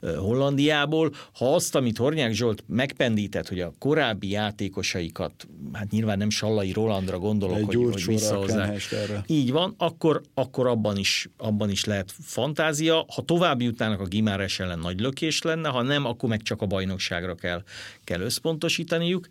Hollandiából. 0.00 1.12
Ha 1.32 1.54
azt, 1.54 1.74
amit 1.74 1.96
Hornyák 1.96 2.32
Zsolt 2.32 2.64
megpendített, 2.66 3.48
hogy 3.48 3.60
a 3.60 3.72
korábbi 3.78 4.30
játékosaikat, 4.30 5.48
hát 5.72 5.90
nyilván 5.90 6.18
nem 6.18 6.30
Sallai 6.30 6.72
Rolandra 6.72 7.18
gondolok, 7.18 7.56
Egy 7.56 7.64
hogy, 7.64 7.76
hogy 7.76 8.06
visszahozzák. 8.06 8.82
Így 9.26 9.50
van, 9.50 9.74
akkor, 9.78 10.22
akkor 10.34 10.66
abban, 10.66 10.96
is, 10.96 11.28
abban 11.36 11.70
is 11.70 11.84
lehet 11.84 12.12
fantázia. 12.22 13.04
Ha 13.14 13.22
tovább 13.22 13.62
jutnának 13.62 14.00
a 14.00 14.04
Gimáres 14.04 14.60
ellen 14.60 14.78
nagy 14.78 15.00
lökés 15.00 15.42
lenne, 15.42 15.68
ha 15.68 15.82
nem, 15.82 16.04
akkor 16.04 16.28
meg 16.28 16.42
csak 16.42 16.62
a 16.62 16.66
bajnokságra 16.66 17.34
kell, 17.34 17.62
kell 18.04 18.20
összpontosítaniuk. 18.20 19.26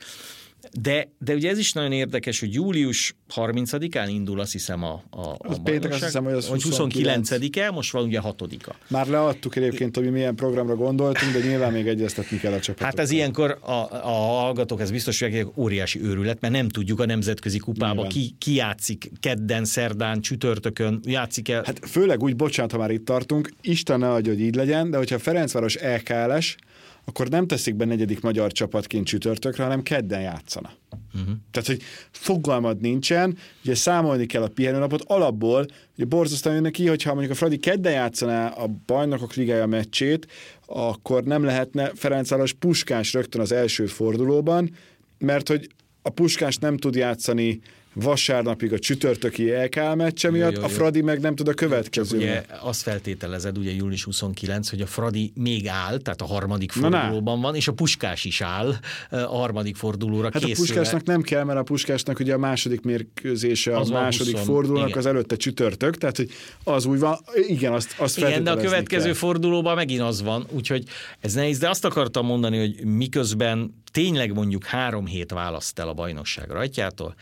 De, 0.81 1.09
de 1.19 1.33
ugye 1.33 1.49
ez 1.49 1.57
is 1.57 1.73
nagyon 1.73 1.91
érdekes, 1.91 2.39
hogy 2.39 2.53
július 2.53 3.15
30-án 3.35 4.05
indul 4.07 4.39
azt 4.39 4.51
hiszem 4.51 4.83
a, 4.83 5.03
a, 5.09 5.19
a 5.37 5.59
péntek, 5.63 5.91
azt 5.91 6.03
hiszem, 6.03 6.23
hogy 6.23 6.33
az 6.33 6.47
29 6.47 7.31
e 7.57 7.71
most 7.71 7.91
van 7.91 8.03
ugye 8.03 8.19
6-a. 8.23 8.75
Már 8.87 9.07
leadtuk 9.07 9.55
egyébként, 9.55 9.95
hogy 9.95 10.11
milyen 10.11 10.35
programra 10.35 10.75
gondoltunk, 10.75 11.33
de 11.33 11.39
nyilván 11.39 11.71
még 11.71 11.87
egyeztetni 11.87 12.37
kell 12.37 12.53
a 12.53 12.59
csapatot. 12.59 12.85
Hát 12.85 12.99
ez 12.99 13.11
ilyenkor 13.11 13.57
a, 13.61 13.71
a 13.91 14.11
hallgatók, 14.11 14.81
ez 14.81 14.91
biztos, 14.91 15.19
hogy 15.19 15.47
óriási 15.55 16.01
őrület, 16.01 16.41
mert 16.41 16.53
nem 16.53 16.69
tudjuk 16.69 16.99
a 16.99 17.05
nemzetközi 17.05 17.57
kupába 17.57 18.07
ki, 18.07 18.35
ki 18.37 18.53
játszik 18.53 19.11
kedden, 19.19 19.65
szerdán, 19.65 20.21
csütörtökön, 20.21 20.99
játszik 21.03 21.49
el. 21.49 21.63
Hát 21.65 21.89
főleg 21.89 22.23
úgy, 22.23 22.35
bocsánat, 22.35 22.71
ha 22.71 22.77
már 22.77 22.91
itt 22.91 23.05
tartunk, 23.05 23.51
Isten 23.61 23.99
ne 23.99 24.11
adja, 24.11 24.31
hogy 24.31 24.41
így 24.41 24.55
legyen, 24.55 24.89
de 24.89 24.97
hogyha 24.97 25.19
Ferencváros 25.19 25.75
EKLS, 25.75 26.57
akkor 27.05 27.29
nem 27.29 27.47
teszik 27.47 27.75
be 27.75 27.85
negyedik 27.85 28.21
magyar 28.21 28.51
csapatként 28.51 29.05
csütörtökre, 29.05 29.63
hanem 29.63 29.83
kedden 29.83 30.21
játszana. 30.21 30.71
Uh-huh. 31.13 31.35
Tehát, 31.51 31.67
hogy 31.67 31.81
fogalmad 32.11 32.79
nincsen, 32.81 33.37
ugye 33.63 33.75
számolni 33.75 34.25
kell 34.25 34.41
a 34.41 34.47
pihenőnapot, 34.47 35.03
alapból 35.07 35.65
ugye 35.95 36.05
borzasztóan 36.05 36.55
jön 36.55 36.63
neki, 36.63 36.87
hogyha 36.87 37.11
mondjuk 37.11 37.31
a 37.33 37.35
Fradi 37.35 37.57
kedden 37.57 37.91
játszaná 37.91 38.47
a 38.47 38.67
bajnokok 38.85 39.33
ligája 39.33 39.65
meccsét, 39.65 40.27
akkor 40.65 41.23
nem 41.23 41.43
lehetne 41.43 41.91
Ferencváros 41.95 42.53
Puskás 42.53 43.13
rögtön 43.13 43.41
az 43.41 43.51
első 43.51 43.85
fordulóban, 43.85 44.75
mert 45.17 45.47
hogy 45.47 45.69
a 46.01 46.09
Puskás 46.09 46.57
nem 46.57 46.77
tud 46.77 46.95
játszani 46.95 47.59
vasárnapig 47.93 48.73
a 48.73 48.79
csütörtöki 48.79 49.51
EK 49.51 49.95
meccse 49.95 50.31
miatt, 50.31 50.53
jó, 50.53 50.59
jó, 50.59 50.65
a 50.65 50.69
Fradi 50.69 51.01
meg 51.01 51.19
nem 51.19 51.35
tud 51.35 51.47
a 51.47 51.53
következő. 51.53 52.17
Ugye 52.17 52.43
azt 52.61 52.81
feltételezed, 52.81 53.57
ugye 53.57 53.71
július 53.71 54.03
29, 54.03 54.69
hogy 54.69 54.81
a 54.81 54.85
Fradi 54.85 55.31
még 55.35 55.67
áll, 55.67 55.97
tehát 55.97 56.21
a 56.21 56.25
harmadik 56.25 56.71
fordulóban 56.71 57.41
van, 57.41 57.55
és 57.55 57.67
a 57.67 57.73
Puskás 57.73 58.25
is 58.25 58.41
áll 58.41 58.75
a 59.09 59.17
harmadik 59.17 59.75
fordulóra 59.75 60.29
Hát 60.33 60.43
készülve. 60.43 60.53
a 60.53 60.65
Puskásnak 60.65 61.03
nem 61.03 61.21
kell, 61.21 61.43
mert 61.43 61.59
a 61.59 61.63
Puskásnak 61.63 62.19
ugye 62.19 62.33
a 62.33 62.37
második 62.37 62.81
mérkőzése 62.81 63.77
az 63.77 63.89
a 63.89 63.93
második 63.93 64.37
20, 64.37 64.45
fordulónak 64.45 64.87
igen. 64.87 64.99
az 64.99 65.05
előtte 65.05 65.35
csütörtök, 65.35 65.97
tehát 65.97 66.17
hogy 66.17 66.29
az 66.63 66.85
úgy 66.85 66.99
van, 66.99 67.17
igen, 67.47 67.73
azt, 67.73 67.95
azt 67.97 68.17
Igen, 68.17 68.43
de 68.43 68.51
a 68.51 68.57
következő 68.57 69.03
kell. 69.03 69.13
fordulóban 69.13 69.75
megint 69.75 70.01
az 70.01 70.21
van, 70.21 70.45
úgyhogy 70.51 70.83
ez 71.19 71.33
nehéz, 71.33 71.57
de 71.57 71.69
azt 71.69 71.85
akartam 71.85 72.25
mondani, 72.25 72.57
hogy 72.57 72.85
miközben 72.85 73.77
tényleg 73.91 74.33
mondjuk 74.33 74.65
három 74.65 75.05
hét 75.05 75.31
választ 75.31 75.79
el 75.79 75.87
a 75.87 75.93
bajnokság 75.93 76.49
rajtjától, 76.49 77.15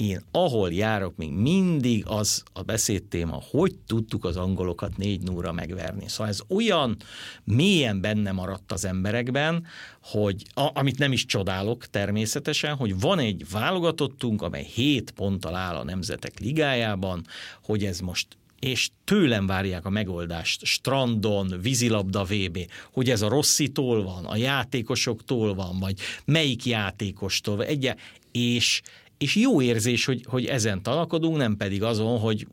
én 0.00 0.22
ahol 0.30 0.72
járok, 0.72 1.16
még 1.16 1.30
mindig 1.30 2.04
az 2.06 2.42
a 2.52 2.62
beszédtéma, 2.62 3.42
hogy 3.50 3.74
tudtuk 3.86 4.24
az 4.24 4.36
angolokat 4.36 4.96
négy 4.96 5.22
núra 5.22 5.52
megverni. 5.52 6.08
Szóval 6.08 6.28
ez 6.28 6.40
olyan 6.48 6.96
mélyen 7.44 8.00
benne 8.00 8.32
maradt 8.32 8.72
az 8.72 8.84
emberekben, 8.84 9.66
hogy 10.02 10.42
a, 10.54 10.70
amit 10.74 10.98
nem 10.98 11.12
is 11.12 11.26
csodálok 11.26 11.86
természetesen, 11.86 12.74
hogy 12.74 13.00
van 13.00 13.18
egy 13.18 13.44
válogatottunk, 13.50 14.42
amely 14.42 14.64
hét 14.74 15.10
ponttal 15.10 15.54
áll 15.54 15.74
a 15.74 15.84
Nemzetek 15.84 16.38
Ligájában, 16.38 17.26
hogy 17.62 17.84
ez 17.84 18.00
most 18.00 18.26
és 18.58 18.90
tőlem 19.04 19.46
várják 19.46 19.84
a 19.84 19.90
megoldást, 19.90 20.64
strandon, 20.64 21.58
vízilabda 21.62 22.24
VB, 22.24 22.58
hogy 22.92 23.10
ez 23.10 23.22
a 23.22 23.28
Rosszitól 23.28 24.02
van, 24.02 24.24
a 24.24 24.36
játékosoktól 24.36 25.54
van, 25.54 25.78
vagy 25.78 25.98
melyik 26.24 26.66
játékostól, 26.66 27.64
egy, 27.64 27.94
és 28.32 28.82
és 29.20 29.36
jó 29.36 29.62
érzés, 29.62 30.04
hogy, 30.04 30.24
hogy 30.28 30.44
ezen 30.44 30.82
talakodunk, 30.82 31.36
nem 31.36 31.56
pedig 31.56 31.82
azon, 31.82 32.18
hogy 32.18 32.46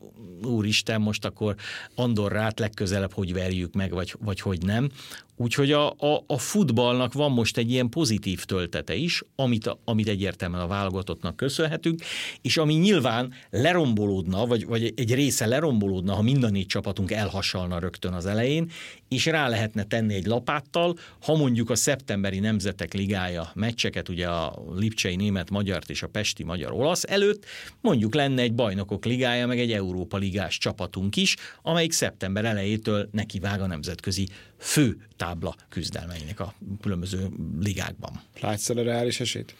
úristen, 0.44 1.00
most 1.00 1.24
akkor 1.24 1.54
Andorrát 1.94 2.58
legközelebb 2.58 3.12
hogy 3.12 3.32
verjük 3.32 3.74
meg, 3.74 3.92
vagy, 3.92 4.14
vagy 4.18 4.40
hogy 4.40 4.62
nem. 4.62 4.88
Úgyhogy 5.40 5.72
a, 5.72 5.90
a, 5.90 6.24
a 6.26 6.38
futballnak 6.38 7.12
van 7.12 7.32
most 7.32 7.56
egy 7.56 7.70
ilyen 7.70 7.88
pozitív 7.88 8.44
töltete 8.44 8.94
is, 8.94 9.22
amit, 9.36 9.76
amit 9.84 10.08
egyértelműen 10.08 10.62
a 10.62 10.66
válogatottnak 10.66 11.36
köszönhetünk, 11.36 12.00
és 12.42 12.56
ami 12.56 12.74
nyilván 12.74 13.32
lerombolódna, 13.50 14.46
vagy, 14.46 14.66
vagy 14.66 14.92
egy 14.96 15.14
része 15.14 15.46
lerombolódna, 15.46 16.14
ha 16.14 16.22
mind 16.22 16.44
a 16.44 16.48
négy 16.48 16.66
csapatunk 16.66 17.10
elhasalna 17.10 17.78
rögtön 17.78 18.12
az 18.12 18.26
elején, 18.26 18.70
és 19.08 19.26
rá 19.26 19.48
lehetne 19.48 19.84
tenni 19.84 20.14
egy 20.14 20.26
lapáttal, 20.26 20.96
ha 21.22 21.36
mondjuk 21.36 21.70
a 21.70 21.74
szeptemberi 21.74 22.38
Nemzetek 22.38 22.92
Ligája 22.92 23.50
meccseket, 23.54 24.08
ugye 24.08 24.28
a 24.28 24.62
Lipcsei 24.76 25.16
német 25.16 25.50
magyart 25.50 25.90
és 25.90 26.02
a 26.02 26.06
Pesti 26.06 26.42
magyar 26.42 26.72
olasz 26.72 27.04
előtt, 27.06 27.44
mondjuk 27.80 28.14
lenne 28.14 28.42
egy 28.42 28.54
bajnokok 28.54 29.04
ligája, 29.04 29.46
meg 29.46 29.58
egy 29.58 29.72
Európa 29.72 30.16
ligás 30.16 30.58
csapatunk 30.58 31.16
is, 31.16 31.36
amelyik 31.62 31.92
szeptember 31.92 32.44
elejétől 32.44 33.08
nekivág 33.12 33.60
a 33.60 33.66
nemzetközi 33.66 34.28
fő 34.58 35.06
tábla 35.28 35.54
küzdelmeinek 35.68 36.40
a 36.40 36.54
különböző 36.80 37.28
ligákban. 37.60 38.20
Látsz 38.40 38.68
a 38.68 38.82
reális 38.82 39.20
esélyt? 39.20 39.54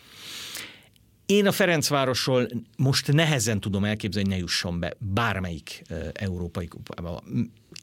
Én 1.27 1.47
a 1.47 1.53
Ferencvárosról 1.53 2.49
most 2.77 3.13
nehezen 3.13 3.61
tudom 3.61 3.85
elképzelni, 3.85 4.29
hogy 4.29 4.39
ne 4.39 4.43
jusson 4.43 4.81
be 4.81 4.95
bármelyik 4.99 5.83
európai 6.13 6.67
kupába. 6.67 7.23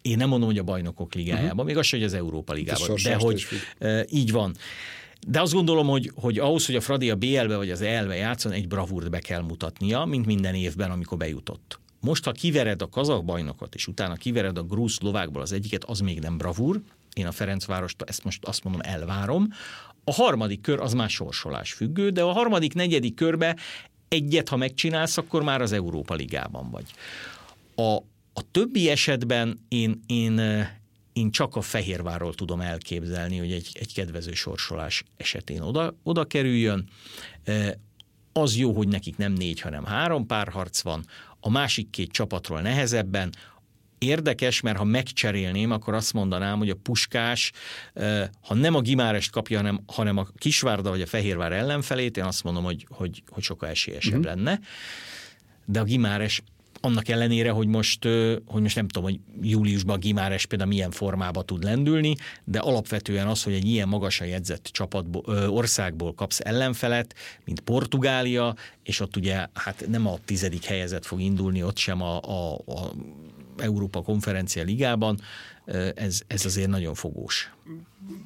Én 0.01 0.17
nem 0.17 0.29
mondom, 0.29 0.47
hogy 0.47 0.57
a 0.57 0.63
bajnokok 0.63 1.13
ligájában, 1.13 1.49
uh-huh. 1.49 1.65
még 1.65 1.77
az 1.77 1.89
hogy 1.89 2.03
az 2.03 2.13
Európa 2.13 2.53
ligában, 2.53 2.97
de 3.03 3.15
hogy 3.15 3.45
így 4.09 4.31
van. 4.31 4.55
De 5.27 5.41
azt 5.41 5.53
gondolom, 5.53 5.87
hogy, 5.87 6.11
hogy 6.15 6.39
ahhoz, 6.39 6.65
hogy 6.65 6.75
a 6.75 6.81
Fradi 6.81 7.09
a 7.09 7.15
BL-be 7.15 7.57
vagy 7.57 7.71
az 7.71 7.81
EL-be 7.81 8.15
játszon, 8.15 8.51
egy 8.51 8.67
bravúrt 8.67 9.09
be 9.09 9.19
kell 9.19 9.41
mutatnia, 9.41 10.05
mint 10.05 10.25
minden 10.25 10.55
évben, 10.55 10.91
amikor 10.91 11.17
bejutott. 11.17 11.79
Most, 11.99 12.23
ha 12.23 12.31
kivered 12.31 12.81
a 12.81 12.89
kazak 12.89 13.25
bajnokot, 13.25 13.75
és 13.75 13.87
utána 13.87 14.15
kivered 14.15 14.57
a 14.57 14.63
grúz 14.63 14.93
szlovákból 14.93 15.41
az 15.41 15.51
egyiket, 15.51 15.83
az 15.83 15.99
még 15.99 16.19
nem 16.19 16.37
bravúr. 16.37 16.81
Én 17.15 17.27
a 17.27 17.31
Ferencvárost 17.31 18.01
ezt 18.01 18.23
most 18.23 18.45
azt 18.45 18.63
mondom, 18.63 18.81
elvárom. 18.83 19.47
A 20.03 20.13
harmadik 20.13 20.61
kör 20.61 20.79
az 20.79 20.93
már 20.93 21.09
sorsolás 21.09 21.73
függő, 21.73 22.09
de 22.09 22.21
a 22.21 22.31
harmadik, 22.31 22.73
negyedik 22.73 23.13
körbe 23.13 23.55
egyet, 24.07 24.49
ha 24.49 24.55
megcsinálsz, 24.55 25.17
akkor 25.17 25.43
már 25.43 25.61
az 25.61 25.71
Európa 25.71 26.13
Ligában 26.13 26.69
vagy. 26.69 26.85
A, 27.75 27.95
a 28.33 28.51
többi 28.51 28.89
esetben 28.89 29.59
én, 29.67 29.99
én, 30.05 30.41
én 31.13 31.31
csak 31.31 31.55
a 31.55 31.61
Fehérvárról 31.61 32.33
tudom 32.33 32.61
elképzelni, 32.61 33.37
hogy 33.37 33.51
egy, 33.51 33.69
egy 33.73 33.93
kedvező 33.93 34.33
sorsolás 34.33 35.03
esetén 35.17 35.61
oda, 35.61 35.95
oda 36.03 36.25
kerüljön. 36.25 36.89
Az 38.33 38.55
jó, 38.57 38.73
hogy 38.73 38.87
nekik 38.87 39.17
nem 39.17 39.33
négy, 39.33 39.59
hanem 39.59 39.85
három 39.85 40.25
párharc 40.25 40.81
van, 40.81 41.05
a 41.39 41.49
másik 41.49 41.89
két 41.89 42.11
csapatról 42.11 42.61
nehezebben, 42.61 43.33
Érdekes, 43.97 44.61
mert 44.61 44.77
ha 44.77 44.83
megcserélném, 44.83 45.71
akkor 45.71 45.93
azt 45.93 46.13
mondanám, 46.13 46.57
hogy 46.57 46.69
a 46.69 46.75
Puskás, 46.75 47.51
ha 48.41 48.53
nem 48.53 48.75
a 48.75 48.81
Gimárest 48.81 49.31
kapja, 49.31 49.57
hanem, 49.57 49.79
hanem 49.85 50.17
a 50.17 50.27
Kisvárda 50.37 50.89
vagy 50.89 51.01
a 51.01 51.05
Fehérvár 51.05 51.51
ellenfelét, 51.51 52.17
én 52.17 52.23
azt 52.23 52.43
mondom, 52.43 52.63
hogy, 52.63 52.85
hogy, 52.89 53.23
hogy 53.27 53.43
sokkal 53.43 53.69
esélyesebb 53.69 54.19
uh-huh. 54.19 54.35
lenne. 54.35 54.59
De 55.65 55.79
a 55.79 55.83
Gimáres 55.83 56.43
annak 56.85 57.07
ellenére, 57.07 57.51
hogy 57.51 57.67
most, 57.67 58.03
hogy 58.45 58.61
most 58.61 58.75
nem 58.75 58.87
tudom, 58.87 59.09
hogy 59.09 59.19
júliusban 59.41 59.99
Gimáres 59.99 60.45
például 60.45 60.69
milyen 60.69 60.91
formába 60.91 61.43
tud 61.43 61.63
lendülni, 61.63 62.15
de 62.43 62.59
alapvetően 62.59 63.27
az, 63.27 63.43
hogy 63.43 63.53
egy 63.53 63.65
ilyen 63.65 63.87
magasan 63.87 64.27
jegyzett 64.27 64.69
csapatból, 64.71 65.49
országból 65.49 66.13
kapsz 66.13 66.39
ellenfelet, 66.43 67.15
mint 67.45 67.59
Portugália, 67.59 68.55
és 68.83 68.99
ott 68.99 69.15
ugye 69.15 69.47
hát 69.53 69.85
nem 69.87 70.07
a 70.07 70.17
tizedik 70.25 70.63
helyezett 70.63 71.05
fog 71.05 71.21
indulni, 71.21 71.63
ott 71.63 71.77
sem 71.77 72.01
a, 72.01 72.21
a, 72.21 72.53
a 72.53 72.91
Európa 73.57 74.01
Konferencia 74.01 74.63
Ligában, 74.63 75.19
ez, 75.95 76.21
ez 76.27 76.45
azért 76.45 76.67
nagyon 76.67 76.93
fogós. 76.93 77.53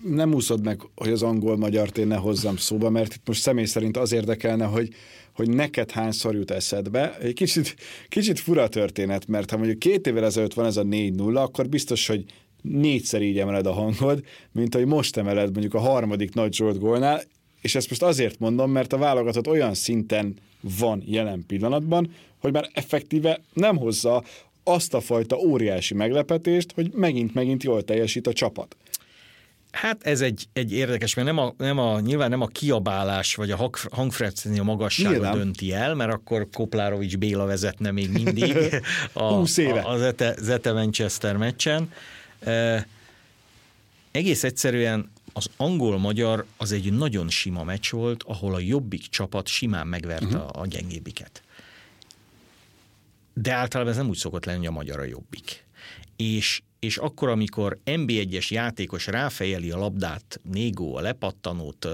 Nem 0.04 0.34
úszod 0.34 0.63
meg, 0.63 0.82
hogy 0.96 1.12
az 1.12 1.24
angol-magyart 1.24 1.98
én 1.98 2.08
ne 2.08 2.15
hozzam 2.15 2.58
szóba, 2.58 2.89
mert 2.89 3.13
itt 3.13 3.28
most 3.28 3.42
személy 3.42 3.65
szerint 3.65 3.98
az 3.98 4.12
érdekelne, 4.12 4.65
hogy, 4.65 4.94
hogy 5.36 5.50
neked 5.50 5.92
hányszor 5.92 6.36
jut 6.36 6.52
eszedbe. 6.52 7.18
Egy 7.18 7.34
kicsit, 7.34 7.76
kicsit 8.10 8.39
fura 8.39 8.68
történet, 8.68 9.28
mert 9.28 9.50
ha 9.50 9.58
mondjuk 9.58 9.80
két 9.80 10.08
évvel 10.08 10.26
ezelőtt 10.26 10.54
van 10.54 10.65
ez 10.65 10.78
a 10.78 10.84
4-0, 10.84 11.36
akkor 11.36 11.70
biztos, 11.70 12.08
hogy 12.08 12.26
négyszer 12.62 13.22
így 13.22 13.39
emeled 13.39 13.65
a 13.65 13.74
hangod, 13.74 14.24
mint 14.52 14.74
hogy 14.74 14.86
most 14.86 15.18
emeled 15.18 15.52
mondjuk 15.52 15.74
a 15.74 15.80
harmadik 15.80 16.34
nagy 16.34 16.54
Zsolt 16.54 16.80
gólnál, 16.80 17.22
és 17.62 17.76
ezt 17.76 17.89
most 17.89 18.04
azért 18.04 18.39
mondom, 18.39 18.72
mert 18.72 18.94
a 18.94 18.98
válogatott 18.98 19.48
olyan 19.48 19.74
szinten 19.74 20.36
van 20.80 21.04
jelen 21.06 21.44
pillanatban, 21.48 22.12
hogy 22.39 22.54
már 22.54 22.70
effektíve 22.74 23.42
nem 23.54 23.78
hozza 23.78 24.24
azt 24.70 24.94
a 24.94 25.02
fajta 25.02 25.38
óriási 25.38 25.94
meglepetést, 25.94 26.72
hogy 26.72 26.92
megint-megint 26.94 27.64
jól 27.64 27.84
teljesít 27.84 28.28
a 28.28 28.34
csapat. 28.34 28.76
Hát 29.72 30.04
ez 30.04 30.22
egy, 30.22 30.46
egy 30.54 30.74
érdekes, 30.74 31.14
mert 31.14 31.28
nem 31.28 31.38
a, 31.38 31.54
nem 31.58 31.78
a, 31.78 32.00
nyilván 32.00 32.30
nem 32.30 32.42
a 32.42 32.48
kiabálás 32.48 33.36
vagy 33.36 33.52
a 33.52 33.70
hangfrekvencia 33.92 34.64
magassága 34.64 35.10
nyilván. 35.10 35.38
dönti 35.38 35.74
el, 35.74 35.96
mert 35.96 36.12
akkor 36.12 36.48
Koplárovics 36.54 37.18
Béla 37.18 37.46
vezetne 37.46 37.92
még 37.92 38.12
mindig 38.12 38.56
a, 39.14 39.48
éve. 39.56 39.80
a, 39.80 39.90
a 39.92 39.98
Zete, 39.98 40.36
Zete 40.40 40.72
Manchester 40.72 41.38
meccsen. 41.38 41.92
E, 42.40 42.88
egész 44.12 44.44
egyszerűen 44.44 45.12
az 45.34 45.50
angol-magyar 45.58 46.46
az 46.58 46.72
egy 46.72 46.94
nagyon 46.94 47.30
sima 47.30 47.64
meccs 47.64 47.92
volt, 47.92 48.24
ahol 48.24 48.54
a 48.54 48.60
jobbik 48.60 49.08
csapat 49.08 49.48
simán 49.48 49.88
megverte 49.88 50.38
uh-huh. 50.38 50.62
a 50.62 50.66
gyengébbiket 50.68 51.42
de 53.41 53.54
általában 53.54 53.91
ez 53.91 53.97
nem 53.97 54.10
úgy 54.10 54.17
szokott 54.17 54.45
lenni, 54.45 54.58
hogy 54.58 54.67
a 54.67 54.71
magyar 54.71 54.99
a 54.99 55.04
jobbik. 55.04 55.67
És, 56.15 56.62
és 56.80 56.97
akkor, 56.97 57.30
amikor 57.30 57.78
NB1-es 57.86 58.47
játékos 58.47 59.08
ráfejeli 59.08 59.71
a 59.71 59.78
labdát, 59.78 60.39
Négó, 60.43 60.95
a 60.95 61.02
lepattanót, 61.02 61.88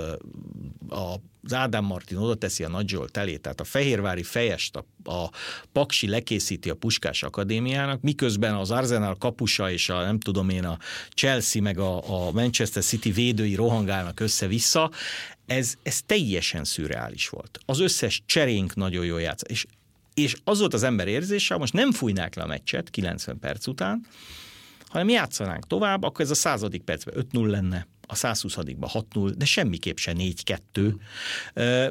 az 0.89 1.53
Ádám 1.53 1.86
Martin 1.86 2.17
oda 2.17 2.36
teszi 2.36 2.63
a 2.63 2.69
Nagy 2.69 2.89
Zsolt 2.89 3.17
elé, 3.17 3.38
tehát 3.38 3.60
a 3.60 3.63
Fehérvári 3.63 4.23
fejest 4.23 4.75
a, 4.75 4.86
a 5.12 5.29
Paksi 5.71 6.08
lekészíti 6.08 6.69
a 6.69 6.75
Puskás 6.75 7.23
Akadémiának, 7.23 8.01
miközben 8.01 8.55
az 8.55 8.71
Arsenal 8.71 9.15
kapusa 9.15 9.71
és 9.71 9.89
a 9.89 10.01
nem 10.01 10.19
tudom 10.19 10.49
én 10.49 10.65
a 10.65 10.77
Chelsea 11.10 11.62
meg 11.62 11.79
a, 11.79 12.25
a 12.27 12.31
Manchester 12.31 12.84
City 12.84 13.12
védői 13.12 13.55
rohangálnak 13.55 14.19
össze-vissza, 14.19 14.91
ez, 15.45 15.73
ez 15.84 16.01
teljesen 16.05 16.63
szürreális 16.63 17.29
volt. 17.29 17.60
Az 17.65 17.79
összes 17.79 18.23
cserénk 18.25 18.75
nagyon 18.75 19.05
jól 19.05 19.21
játszott. 19.21 19.49
És 19.49 19.65
és 20.15 20.36
az 20.43 20.60
volt 20.60 20.73
az 20.73 20.84
ember 20.84 21.08
érzése, 21.08 21.58
most 21.58 21.73
nem 21.73 21.91
fújnák 21.91 22.36
le 22.36 22.43
a 22.43 22.47
meccset 22.47 22.89
90 22.89 23.39
perc 23.39 23.67
után, 23.67 24.06
hanem 24.88 25.10
játszanánk 25.10 25.67
tovább, 25.67 26.04
akkor 26.04 26.21
ez 26.21 26.32
a 26.32 26.36
századik 26.36 26.82
percben 26.82 27.28
5-0 27.32 27.45
lenne, 27.45 27.88
a 28.08 28.13
120-ba 28.13 29.04
6-0, 29.13 29.34
de 29.38 29.45
semmiképp 29.45 29.97
se 29.97 30.13
4-2, 30.17 30.95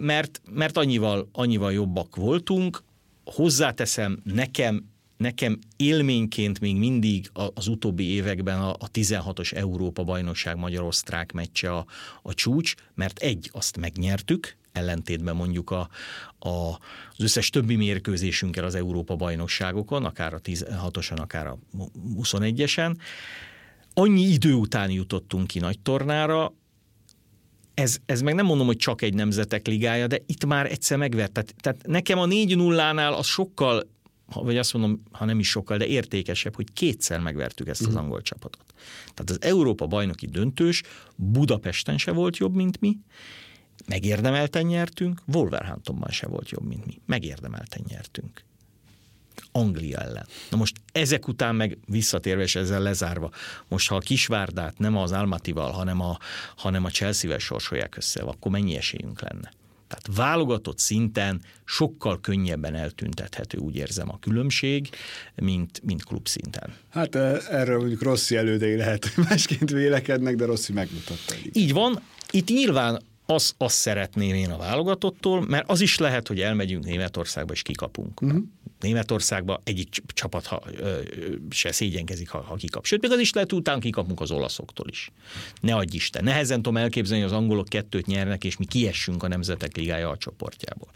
mert, 0.00 0.40
mert 0.50 0.76
annyival, 0.76 1.28
annyival 1.32 1.72
jobbak 1.72 2.16
voltunk. 2.16 2.82
Hozzáteszem, 3.24 4.20
nekem 4.24 4.92
nekem 5.16 5.58
élményként 5.76 6.60
még 6.60 6.76
mindig 6.76 7.30
az 7.54 7.66
utóbbi 7.66 8.04
években 8.04 8.60
a, 8.60 8.70
a 8.70 8.90
16-os 8.92 9.54
Európa 9.54 10.04
bajnokság 10.04 10.56
magyar-osztrák 10.56 11.32
meccse 11.32 11.72
a, 11.76 11.87
a 12.22 12.34
csúcs, 12.34 12.74
mert 12.94 13.18
egy, 13.18 13.50
azt 13.52 13.76
megnyertük, 13.76 14.56
ellentétben 14.74 15.37
mondjuk 15.37 15.70
a, 15.70 15.88
a, 16.38 16.78
az 17.10 17.18
összes 17.18 17.50
többi 17.50 17.76
mérkőzésünkkel 17.76 18.64
az 18.64 18.74
Európa 18.74 19.16
bajnokságokon, 19.16 20.04
akár 20.04 20.34
a 20.34 20.40
16-osan, 20.40 21.20
akár 21.20 21.46
a 21.46 21.58
21-esen. 22.16 22.96
Annyi 23.94 24.22
idő 24.22 24.52
után 24.52 24.90
jutottunk 24.90 25.46
ki 25.46 25.58
nagy 25.58 25.80
tornára, 25.80 26.52
ez, 27.74 27.98
ez 28.06 28.20
meg 28.20 28.34
nem 28.34 28.46
mondom, 28.46 28.66
hogy 28.66 28.76
csak 28.76 29.02
egy 29.02 29.14
nemzetek 29.14 29.66
ligája, 29.66 30.06
de 30.06 30.18
itt 30.26 30.46
már 30.46 30.70
egyszer 30.70 30.98
megvert. 30.98 31.32
Tehát, 31.32 31.54
tehát 31.60 31.87
nekem 31.87 32.18
a 32.18 32.26
4 32.26 32.56
0 32.56 32.92
nál 32.92 33.12
az 33.14 33.26
sokkal, 33.26 33.87
vagy 34.34 34.56
azt 34.56 34.72
mondom, 34.72 35.02
ha 35.12 35.24
nem 35.24 35.38
is 35.38 35.48
sokkal, 35.48 35.76
de 35.76 35.87
értékesebb, 35.87 36.54
hogy 36.54 36.72
kétszer 36.72 37.20
megvertük 37.20 37.68
ezt 37.68 37.80
az 37.80 37.87
mhm. 37.87 37.96
angol 37.96 38.22
csapatot. 38.22 38.64
Tehát 39.14 39.30
az 39.30 39.42
Európa 39.42 39.87
bajnoki 39.87 40.26
döntős 40.26 40.82
Budapesten 41.16 41.98
se 41.98 42.10
volt 42.12 42.37
jobb, 42.37 42.54
mint 42.54 42.80
mi, 42.80 42.98
Megérdemelten 43.87 44.66
nyertünk, 44.66 45.22
Wolverhamptonban 45.26 46.10
se 46.10 46.26
volt 46.26 46.50
jobb, 46.50 46.66
mint 46.66 46.87
mi. 46.87 47.00
Megérdemelten 47.06 47.84
nyertünk. 47.88 48.44
Anglia 49.52 49.98
ellen. 49.98 50.26
Na 50.50 50.56
most 50.56 50.76
ezek 50.92 51.28
után 51.28 51.54
meg 51.54 51.78
visszatérve 51.87 52.42
és 52.42 52.56
ezzel 52.56 52.80
lezárva, 52.80 53.30
most 53.68 53.88
ha 53.88 53.96
a 53.96 53.98
Kisvárdát 53.98 54.78
nem 54.78 54.96
az 54.96 55.12
Almatival, 55.12 55.70
hanem 55.70 56.00
a, 56.00 56.18
hanem 56.56 56.84
a 56.84 56.90
Chelsea-vel 56.90 57.38
sorsolják 57.38 57.96
össze, 57.96 58.22
akkor 58.22 58.50
mennyi 58.50 58.76
esélyünk 58.76 59.20
lenne? 59.20 59.50
Tehát 59.88 60.16
válogatott 60.16 60.78
szinten 60.78 61.40
sokkal 61.64 62.20
könnyebben 62.20 62.74
eltüntethető, 62.74 63.58
úgy 63.58 63.76
érzem 63.76 64.10
a 64.10 64.18
különbség, 64.18 64.88
mint, 65.34 65.80
mint 65.82 66.04
klub 66.04 66.28
szinten. 66.28 66.74
Hát 66.90 67.14
erről 67.14 67.78
mondjuk 67.78 68.02
Rossi 68.02 68.37
elődei 68.37 68.76
lehet 68.76 69.16
másként 69.28 69.70
vélekednek, 69.70 70.37
de 70.37 70.44
Rossi 70.44 70.72
megmutatta. 70.72 71.34
Így 71.52 71.72
van. 71.72 72.02
Itt 72.30 72.48
nyilván 72.48 73.02
az, 73.26 73.54
azt 73.56 73.76
szeretném 73.76 74.34
én 74.34 74.50
a 74.50 74.56
válogatottól, 74.56 75.46
mert 75.46 75.70
az 75.70 75.80
is 75.80 75.98
lehet, 75.98 76.28
hogy 76.28 76.40
elmegyünk 76.40 76.84
Németországba 76.84 77.52
és 77.52 77.62
kikapunk. 77.62 78.20
Uh-huh. 78.20 78.42
Németországba 78.80 79.60
egyik 79.64 79.88
csapat 80.06 80.46
ha, 80.46 80.62
ö, 80.76 80.98
se 81.50 81.72
szégyenkezik, 81.72 82.28
ha, 82.28 82.40
ha 82.40 82.54
kikap. 82.54 82.84
Sőt, 82.84 83.00
még 83.00 83.10
az 83.10 83.18
is 83.18 83.32
lehet, 83.32 83.50
hogy 83.50 83.58
után 83.58 83.80
kikapunk 83.80 84.20
az 84.20 84.30
olaszoktól 84.30 84.88
is. 84.88 85.10
Ne 85.60 85.74
adj 85.74 85.96
Isten. 85.96 86.24
Nehezen 86.24 86.62
tudom 86.62 86.76
elképzelni, 86.76 87.22
hogy 87.22 87.32
az 87.32 87.38
angolok 87.38 87.68
kettőt 87.68 88.06
nyernek, 88.06 88.44
és 88.44 88.56
mi 88.56 88.64
kiessünk 88.64 89.22
a 89.22 89.28
Nemzetek 89.28 89.76
Ligája 89.76 90.08
a 90.08 90.16
csoportjából. 90.16 90.88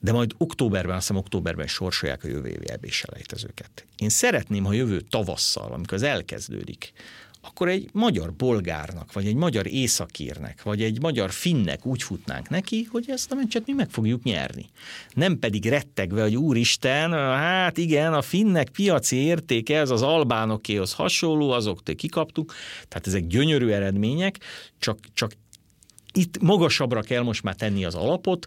De 0.00 0.12
majd 0.12 0.34
októberben, 0.38 0.96
azt 0.96 1.06
hiszem 1.06 1.22
októberben 1.22 1.66
sorsolják 1.66 2.24
a 2.24 2.28
jövő 2.28 2.48
évi 2.48 2.90
selejtezőket. 2.90 3.86
Én 3.96 4.08
szeretném, 4.08 4.64
ha 4.64 4.72
jövő 4.72 5.00
tavasszal, 5.00 5.72
amikor 5.72 5.94
az 5.94 6.02
elkezdődik, 6.02 6.92
akkor 7.40 7.68
egy 7.68 7.88
magyar 7.92 8.32
bolgárnak, 8.32 9.12
vagy 9.12 9.26
egy 9.26 9.34
magyar 9.34 9.66
északírnek, 9.66 10.62
vagy 10.62 10.82
egy 10.82 11.00
magyar 11.00 11.30
finnek 11.30 11.86
úgy 11.86 12.02
futnánk 12.02 12.48
neki, 12.48 12.88
hogy 12.90 13.04
ezt 13.08 13.32
a 13.32 13.34
meccset 13.34 13.66
mi 13.66 13.72
meg 13.72 13.90
fogjuk 13.90 14.22
nyerni. 14.22 14.66
Nem 15.14 15.38
pedig 15.38 15.66
rettegve, 15.66 16.22
hogy 16.22 16.36
úristen, 16.36 17.12
hát 17.12 17.78
igen, 17.78 18.12
a 18.12 18.22
finnek 18.22 18.68
piaci 18.68 19.16
értéke, 19.16 19.78
ez 19.78 19.90
az 19.90 20.02
albánokéhoz 20.02 20.92
hasonló, 20.92 21.50
azoktól 21.50 21.94
kikaptuk, 21.94 22.54
tehát 22.88 23.06
ezek 23.06 23.26
gyönyörű 23.26 23.68
eredmények, 23.68 24.38
csak, 24.78 24.98
csak 25.14 25.32
itt 26.12 26.40
magasabbra 26.40 27.00
kell 27.00 27.22
most 27.22 27.42
már 27.42 27.54
tenni 27.54 27.84
az 27.84 27.94
alapot, 27.94 28.46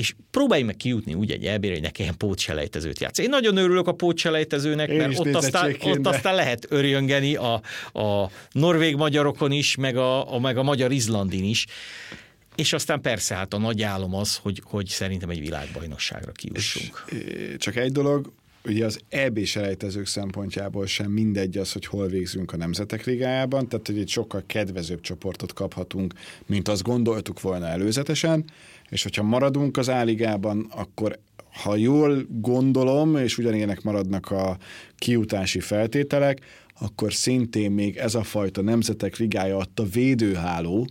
és 0.00 0.14
próbálj 0.30 0.62
meg 0.62 0.76
kijutni 0.76 1.14
úgy 1.14 1.30
egy 1.30 1.44
elbére, 1.44 1.72
hogy 1.72 1.82
ne 1.82 1.90
kelljen 1.90 2.16
pótselejtezőt 2.16 3.00
játszani. 3.00 3.26
Én 3.26 3.34
nagyon 3.34 3.56
örülök 3.56 3.86
a 3.86 3.92
pótselejtezőnek, 3.92 4.96
mert 4.96 5.18
ott 5.18 5.34
aztán, 5.34 5.76
ott 5.80 6.06
aztán 6.06 6.34
lehet 6.34 6.66
örjöngeni 6.68 7.34
a, 7.34 7.52
a 7.92 8.30
norvég 8.50 8.96
magyarokon 8.96 9.52
is, 9.52 9.76
meg 9.76 9.96
a, 9.96 10.34
a, 10.34 10.38
meg 10.38 10.56
a 10.56 10.62
magyar 10.62 10.92
izlandin 10.92 11.44
is. 11.44 11.66
És 12.54 12.72
aztán 12.72 13.00
persze 13.00 13.34
hát 13.34 13.54
a 13.54 13.58
nagy 13.58 13.82
álom 13.82 14.14
az, 14.14 14.36
hogy, 14.36 14.62
hogy 14.64 14.86
szerintem 14.86 15.30
egy 15.30 15.40
világbajnokságra 15.40 16.32
kijussunk. 16.32 17.04
Csak 17.58 17.76
egy 17.76 17.92
dolog, 17.92 18.32
ugye 18.64 18.84
az 18.84 19.00
EB 19.08 19.44
selejtezők 19.44 20.06
szempontjából 20.06 20.86
sem 20.86 21.10
mindegy 21.10 21.56
az, 21.56 21.72
hogy 21.72 21.86
hol 21.86 22.06
végzünk 22.06 22.52
a 22.52 22.56
Nemzetek 22.56 23.04
Ligájában, 23.04 23.68
tehát 23.68 23.86
hogy 23.86 23.98
egy 23.98 24.08
sokkal 24.08 24.42
kedvezőbb 24.46 25.00
csoportot 25.00 25.52
kaphatunk, 25.52 26.14
mint 26.46 26.68
azt 26.68 26.82
gondoltuk 26.82 27.40
volna 27.40 27.66
előzetesen, 27.66 28.44
és 28.88 29.02
hogyha 29.02 29.22
maradunk 29.22 29.76
az 29.76 29.88
áligában, 29.88 30.66
akkor 30.70 31.18
ha 31.62 31.76
jól 31.76 32.26
gondolom, 32.28 33.16
és 33.16 33.38
ugyanilyenek 33.38 33.82
maradnak 33.82 34.30
a 34.30 34.58
kiutási 34.96 35.60
feltételek, 35.60 36.40
akkor 36.80 37.12
szintén 37.12 37.70
még 37.70 37.96
ez 37.96 38.14
a 38.14 38.22
fajta 38.22 38.62
nemzetek 38.62 39.16
ligája 39.16 39.56
adta 39.56 39.84
védőháló, 39.84 40.88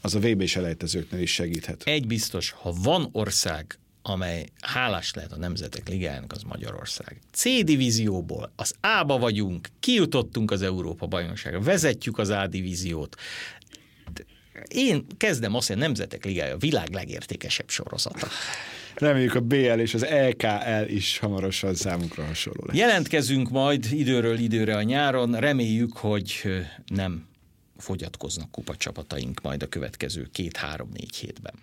az 0.00 0.14
a 0.14 0.18
VB 0.18 0.44
selejtezőknél 0.44 1.20
is 1.20 1.32
segíthet. 1.32 1.82
Egy 1.84 2.06
biztos, 2.06 2.50
ha 2.50 2.74
van 2.82 3.08
ország, 3.12 3.79
amely 4.02 4.46
hálás 4.60 5.12
lehet 5.14 5.32
a 5.32 5.36
Nemzetek 5.36 5.88
Ligájának, 5.88 6.32
az 6.32 6.42
Magyarország. 6.42 7.20
C 7.32 7.42
divízióból 7.64 8.52
az 8.56 8.74
A-ba 8.80 9.18
vagyunk, 9.18 9.68
kijutottunk 9.80 10.50
az 10.50 10.62
Európa 10.62 11.06
bajnokságra, 11.06 11.60
vezetjük 11.60 12.18
az 12.18 12.28
A 12.28 12.46
divíziót, 12.46 13.16
én 14.68 15.06
kezdem 15.16 15.54
azt, 15.54 15.68
hogy 15.68 15.76
a 15.76 15.78
Nemzetek 15.78 16.24
Ligája 16.24 16.54
a 16.54 16.58
világ 16.58 16.92
legértékesebb 16.92 17.68
sorozata. 17.68 18.26
reméljük 18.94 19.34
a 19.34 19.40
BL 19.40 19.56
és 19.56 19.94
az 19.94 20.04
EKL 20.04 20.84
is 20.86 21.18
hamarosan 21.18 21.74
számunkra 21.74 22.24
hasonló 22.24 22.64
lesz. 22.66 22.76
Jelentkezünk 22.76 23.50
majd 23.50 23.86
időről 23.90 24.38
időre 24.38 24.76
a 24.76 24.82
nyáron, 24.82 25.34
reméljük, 25.34 25.96
hogy 25.96 26.42
nem 26.86 27.28
fogyatkoznak 27.76 28.50
kupacsapataink 28.50 29.40
majd 29.40 29.62
a 29.62 29.66
következő 29.66 30.28
két-három-négy 30.32 31.16
hétben. 31.16 31.54